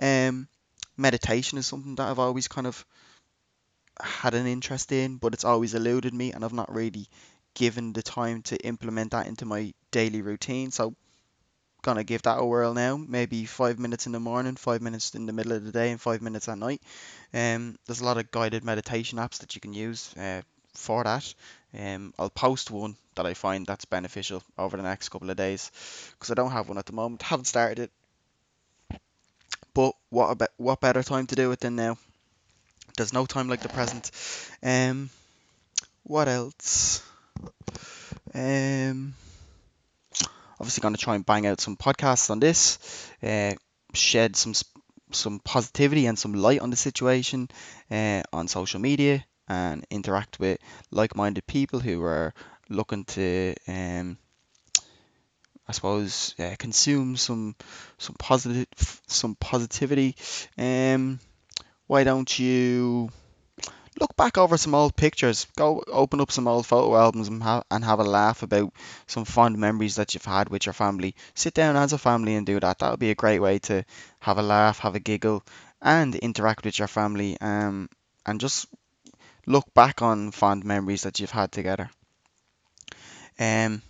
Um, 0.00 0.48
meditation 0.96 1.58
is 1.58 1.66
something 1.66 1.94
that 1.96 2.08
I've 2.08 2.18
always 2.18 2.48
kind 2.48 2.66
of 2.66 2.84
had 4.00 4.34
an 4.34 4.46
interest 4.46 4.92
in, 4.92 5.16
but 5.16 5.34
it's 5.34 5.44
always 5.44 5.74
eluded 5.74 6.14
me, 6.14 6.32
and 6.32 6.44
I've 6.44 6.52
not 6.52 6.74
really 6.74 7.08
given 7.54 7.92
the 7.92 8.02
time 8.02 8.42
to 8.42 8.56
implement 8.58 9.10
that 9.12 9.26
into 9.26 9.44
my 9.44 9.72
daily 9.90 10.22
routine. 10.22 10.70
So, 10.70 10.94
gonna 11.82 12.04
give 12.04 12.22
that 12.22 12.38
a 12.38 12.44
whirl 12.44 12.74
now. 12.74 12.96
Maybe 12.96 13.44
five 13.46 13.78
minutes 13.78 14.06
in 14.06 14.12
the 14.12 14.20
morning, 14.20 14.56
five 14.56 14.82
minutes 14.82 15.14
in 15.14 15.26
the 15.26 15.32
middle 15.32 15.52
of 15.52 15.64
the 15.64 15.72
day, 15.72 15.90
and 15.90 16.00
five 16.00 16.22
minutes 16.22 16.48
at 16.48 16.58
night. 16.58 16.82
Um, 17.32 17.78
there's 17.86 18.00
a 18.00 18.04
lot 18.04 18.18
of 18.18 18.30
guided 18.30 18.64
meditation 18.64 19.18
apps 19.18 19.38
that 19.38 19.54
you 19.54 19.60
can 19.60 19.72
use 19.72 20.14
uh, 20.16 20.42
for 20.74 21.04
that. 21.04 21.34
Um, 21.78 22.12
I'll 22.18 22.30
post 22.30 22.70
one 22.70 22.96
that 23.14 23.26
I 23.26 23.34
find 23.34 23.66
that's 23.66 23.84
beneficial 23.84 24.42
over 24.58 24.76
the 24.76 24.82
next 24.82 25.08
couple 25.10 25.30
of 25.30 25.36
days 25.36 25.70
because 26.12 26.30
I 26.30 26.34
don't 26.34 26.52
have 26.52 26.68
one 26.68 26.78
at 26.78 26.86
the 26.86 26.92
moment. 26.92 27.22
Haven't 27.22 27.46
started 27.46 27.90
it, 28.90 28.98
but 29.74 29.94
what 30.10 30.30
about 30.30 30.50
what 30.56 30.80
better 30.80 31.02
time 31.02 31.26
to 31.28 31.36
do 31.36 31.52
it 31.52 31.60
than 31.60 31.76
now? 31.76 31.96
There's 32.96 33.12
no 33.12 33.26
time 33.26 33.48
like 33.48 33.60
the 33.60 33.68
present. 33.68 34.10
Um, 34.62 35.10
what 36.02 36.28
else? 36.28 37.02
Um, 38.34 39.14
obviously 40.60 40.82
going 40.82 40.94
to 40.94 41.00
try 41.00 41.14
and 41.14 41.24
bang 41.24 41.46
out 41.46 41.60
some 41.60 41.76
podcasts 41.76 42.30
on 42.30 42.38
this, 42.38 43.10
uh, 43.22 43.52
shed 43.94 44.36
some 44.36 44.52
some 45.12 45.40
positivity 45.40 46.06
and 46.06 46.18
some 46.18 46.34
light 46.34 46.60
on 46.60 46.70
the 46.70 46.76
situation 46.76 47.48
uh, 47.90 48.22
on 48.32 48.46
social 48.46 48.80
media, 48.80 49.24
and 49.48 49.84
interact 49.90 50.38
with 50.38 50.58
like-minded 50.92 51.46
people 51.46 51.80
who 51.80 52.02
are 52.02 52.32
looking 52.68 53.04
to, 53.04 53.54
um, 53.66 54.16
I 55.66 55.72
suppose, 55.72 56.34
uh, 56.38 56.54
consume 56.58 57.16
some 57.16 57.56
some 57.98 58.14
positive 58.18 58.68
some 59.08 59.34
positivity. 59.34 60.14
Um, 60.56 61.18
why 61.86 62.04
don't 62.04 62.38
you 62.38 63.10
look 64.00 64.16
back 64.16 64.38
over 64.38 64.56
some 64.56 64.74
old 64.74 64.96
pictures. 64.96 65.46
Go 65.56 65.84
open 65.86 66.20
up 66.20 66.32
some 66.32 66.48
old 66.48 66.66
photo 66.66 66.96
albums 66.96 67.28
and 67.28 67.42
have, 67.42 67.64
and 67.70 67.84
have 67.84 68.00
a 68.00 68.04
laugh 68.04 68.42
about 68.42 68.72
some 69.06 69.24
fond 69.24 69.58
memories 69.58 69.96
that 69.96 70.14
you've 70.14 70.24
had 70.24 70.48
with 70.48 70.66
your 70.66 70.72
family. 70.72 71.14
Sit 71.34 71.54
down 71.54 71.76
as 71.76 71.92
a 71.92 71.98
family 71.98 72.34
and 72.34 72.46
do 72.46 72.58
that. 72.58 72.78
That 72.78 72.90
would 72.90 73.00
be 73.00 73.10
a 73.10 73.14
great 73.14 73.40
way 73.40 73.58
to 73.60 73.84
have 74.20 74.38
a 74.38 74.42
laugh, 74.42 74.78
have 74.80 74.94
a 74.94 75.00
giggle, 75.00 75.44
and 75.82 76.14
interact 76.14 76.64
with 76.64 76.78
your 76.78 76.88
family. 76.88 77.36
Um, 77.40 77.88
and 78.24 78.40
just 78.40 78.66
look 79.46 79.72
back 79.74 80.02
on 80.02 80.30
fond 80.30 80.64
memories 80.64 81.02
that 81.02 81.20
you've 81.20 81.30
had 81.30 81.52
together. 81.52 81.90
Um, 83.38 83.82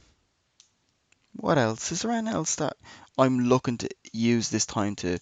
what 1.36 1.58
else? 1.58 1.92
Is 1.92 2.02
there 2.02 2.10
anything 2.10 2.34
else 2.34 2.56
that 2.56 2.76
I'm 3.18 3.40
looking 3.40 3.78
to 3.78 3.88
use 4.12 4.48
this 4.48 4.66
time 4.66 4.96
to 4.96 5.18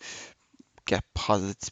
get 0.87 1.05
positive, 1.15 1.71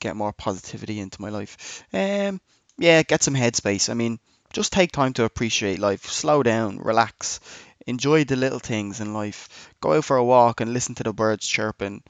get 0.00 0.16
more 0.16 0.32
positivity 0.32 1.00
into 1.00 1.20
my 1.22 1.30
life? 1.30 1.84
Um, 1.92 2.40
yeah, 2.78 3.02
get 3.02 3.22
some 3.22 3.34
headspace. 3.34 3.88
I 3.90 3.94
mean, 3.94 4.18
just 4.52 4.72
take 4.72 4.92
time 4.92 5.12
to 5.14 5.24
appreciate 5.24 5.78
life. 5.78 6.06
Slow 6.06 6.42
down, 6.42 6.78
relax, 6.78 7.40
enjoy 7.86 8.24
the 8.24 8.36
little 8.36 8.58
things 8.58 9.00
in 9.00 9.12
life. 9.14 9.70
Go 9.80 9.94
out 9.94 10.04
for 10.04 10.16
a 10.16 10.24
walk 10.24 10.60
and 10.60 10.72
listen 10.72 10.94
to 10.96 11.02
the 11.04 11.12
birds 11.12 11.46
chirping. 11.46 12.02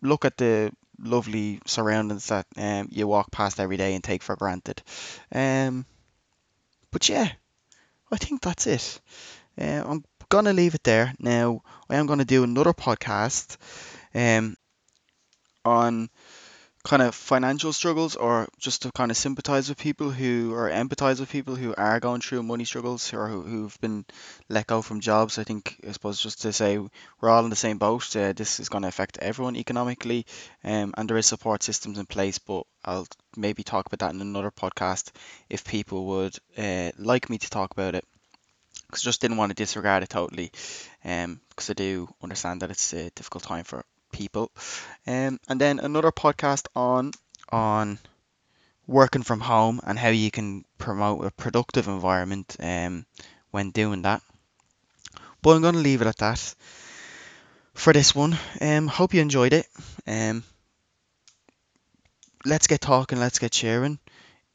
Look 0.00 0.24
at 0.24 0.36
the 0.36 0.72
lovely 0.98 1.60
surroundings 1.66 2.26
that 2.28 2.46
um, 2.56 2.88
you 2.90 3.06
walk 3.06 3.30
past 3.30 3.60
every 3.60 3.76
day 3.76 3.94
and 3.94 4.04
take 4.04 4.22
for 4.22 4.36
granted. 4.36 4.82
Um, 5.32 5.86
but 6.90 7.08
yeah, 7.08 7.28
I 8.10 8.16
think 8.16 8.42
that's 8.42 8.66
it. 8.66 9.00
Uh, 9.60 9.82
I'm 9.86 10.04
gonna 10.28 10.52
leave 10.52 10.74
it 10.74 10.84
there. 10.84 11.14
Now 11.18 11.62
I 11.88 11.96
am 11.96 12.06
gonna 12.06 12.24
do 12.24 12.44
another 12.44 12.72
podcast 12.72 13.56
um, 14.14 14.56
on 15.64 16.10
kind 16.84 17.02
of 17.02 17.14
financial 17.14 17.72
struggles 17.72 18.16
or 18.16 18.48
just 18.58 18.82
to 18.82 18.90
kind 18.92 19.10
of 19.10 19.16
sympathize 19.16 19.68
with 19.68 19.78
people 19.78 20.10
who 20.10 20.52
or 20.52 20.68
empathize 20.68 21.20
with 21.20 21.30
people 21.30 21.54
who 21.54 21.72
are 21.76 22.00
going 22.00 22.20
through 22.20 22.42
money 22.42 22.64
struggles 22.64 23.14
or 23.14 23.28
who, 23.28 23.42
who've 23.42 23.80
been 23.80 24.04
let 24.48 24.66
go 24.66 24.82
from 24.82 25.00
jobs. 25.00 25.38
I 25.38 25.44
think, 25.44 25.80
I 25.86 25.92
suppose, 25.92 26.20
just 26.20 26.42
to 26.42 26.52
say 26.52 26.78
we're 26.78 27.30
all 27.30 27.44
in 27.44 27.50
the 27.50 27.56
same 27.56 27.78
boat. 27.78 28.14
Uh, 28.16 28.32
this 28.32 28.58
is 28.58 28.68
going 28.68 28.82
to 28.82 28.88
affect 28.88 29.18
everyone 29.18 29.56
economically, 29.56 30.26
um, 30.64 30.92
and 30.96 31.08
there 31.08 31.16
is 31.16 31.26
support 31.26 31.62
systems 31.62 31.98
in 31.98 32.06
place, 32.06 32.38
but 32.38 32.64
I'll 32.84 33.06
maybe 33.36 33.62
talk 33.62 33.86
about 33.86 34.00
that 34.00 34.14
in 34.14 34.20
another 34.20 34.50
podcast 34.50 35.12
if 35.48 35.64
people 35.64 36.06
would 36.06 36.36
uh, 36.58 36.90
like 36.98 37.30
me 37.30 37.38
to 37.38 37.50
talk 37.50 37.72
about 37.72 37.94
it. 37.94 38.04
Because 38.86 39.02
just 39.02 39.20
didn't 39.20 39.36
want 39.36 39.50
to 39.50 39.54
disregard 39.54 40.02
it 40.02 40.10
totally, 40.10 40.50
um, 41.04 41.40
because 41.48 41.70
I 41.70 41.74
do 41.74 42.12
understand 42.22 42.60
that 42.60 42.70
it's 42.70 42.92
a 42.92 43.10
difficult 43.10 43.44
time 43.44 43.64
for 43.64 43.84
people. 44.12 44.50
Um, 45.06 45.40
and 45.48 45.60
then 45.60 45.78
another 45.78 46.12
podcast 46.12 46.66
on 46.76 47.12
on 47.50 47.98
working 48.86 49.22
from 49.22 49.40
home 49.40 49.80
and 49.84 49.98
how 49.98 50.08
you 50.08 50.30
can 50.30 50.64
promote 50.78 51.24
a 51.24 51.30
productive 51.30 51.88
environment 51.88 52.56
um, 52.60 53.06
when 53.50 53.70
doing 53.70 54.02
that. 54.02 54.22
But 55.42 55.56
I'm 55.56 55.62
going 55.62 55.74
to 55.74 55.80
leave 55.80 56.02
it 56.02 56.06
at 56.06 56.18
that 56.18 56.54
for 57.74 57.92
this 57.92 58.14
one. 58.14 58.38
Um, 58.60 58.86
hope 58.86 59.14
you 59.14 59.20
enjoyed 59.20 59.52
it. 59.52 59.66
Um, 60.06 60.44
let's 62.44 62.66
get 62.66 62.80
talking. 62.80 63.18
Let's 63.18 63.38
get 63.38 63.54
sharing. 63.54 63.98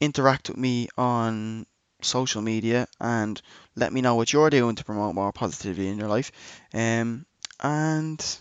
Interact 0.00 0.48
with 0.48 0.58
me 0.58 0.88
on 0.96 1.66
social 2.00 2.42
media 2.42 2.86
and 3.00 3.40
let 3.74 3.92
me 3.92 4.00
know 4.00 4.14
what 4.14 4.32
you're 4.32 4.50
doing 4.50 4.76
to 4.76 4.84
promote 4.84 5.14
more 5.14 5.32
positivity 5.32 5.88
in 5.88 5.98
your 5.98 6.08
life. 6.08 6.30
Um, 6.72 7.26
and 7.60 8.38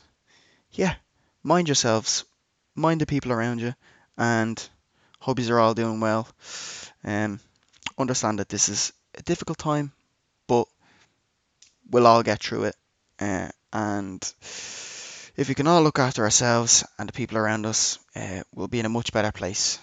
yeah, 0.72 0.96
mind 1.44 1.68
yourselves, 1.68 2.26
mind 2.76 3.02
the 3.02 3.06
people 3.06 3.32
around 3.32 3.60
you, 3.60 3.74
and 4.18 4.70
hope 5.20 5.40
you 5.40 5.54
are 5.54 5.60
all 5.60 5.74
doing 5.74 6.00
well. 6.00 6.28
Um, 7.04 7.40
understand 7.98 8.40
that 8.40 8.50
this 8.50 8.70
is 8.70 8.94
a 9.16 9.22
difficult 9.24 9.58
time, 9.58 9.92
but 10.48 10.68
we'll 11.90 12.08
all 12.08 12.24
get 12.24 12.42
through 12.42 12.66
it. 12.66 12.76
Uh, 13.20 13.50
and 13.74 14.22
if 14.42 15.48
we 15.48 15.56
can 15.56 15.68
all 15.68 15.84
look 15.84 16.00
after 16.00 16.24
ourselves 16.24 16.84
and 16.98 17.10
the 17.10 17.14
people 17.14 17.38
around 17.38 17.66
us, 17.66 18.00
uh, 18.16 18.42
we'll 18.54 18.68
be 18.68 18.80
in 18.80 18.86
a 18.86 18.90
much 18.90 19.12
better 19.12 19.32
place. 19.32 19.80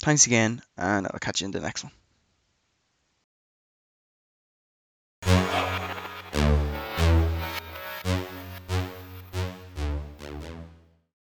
Thanks 0.00 0.26
again, 0.26 0.62
and 0.76 1.06
I'll 1.06 1.18
catch 1.18 1.40
you 1.40 1.44
in 1.44 1.50
the 1.50 1.60
next 1.60 1.84
one. 1.84 1.92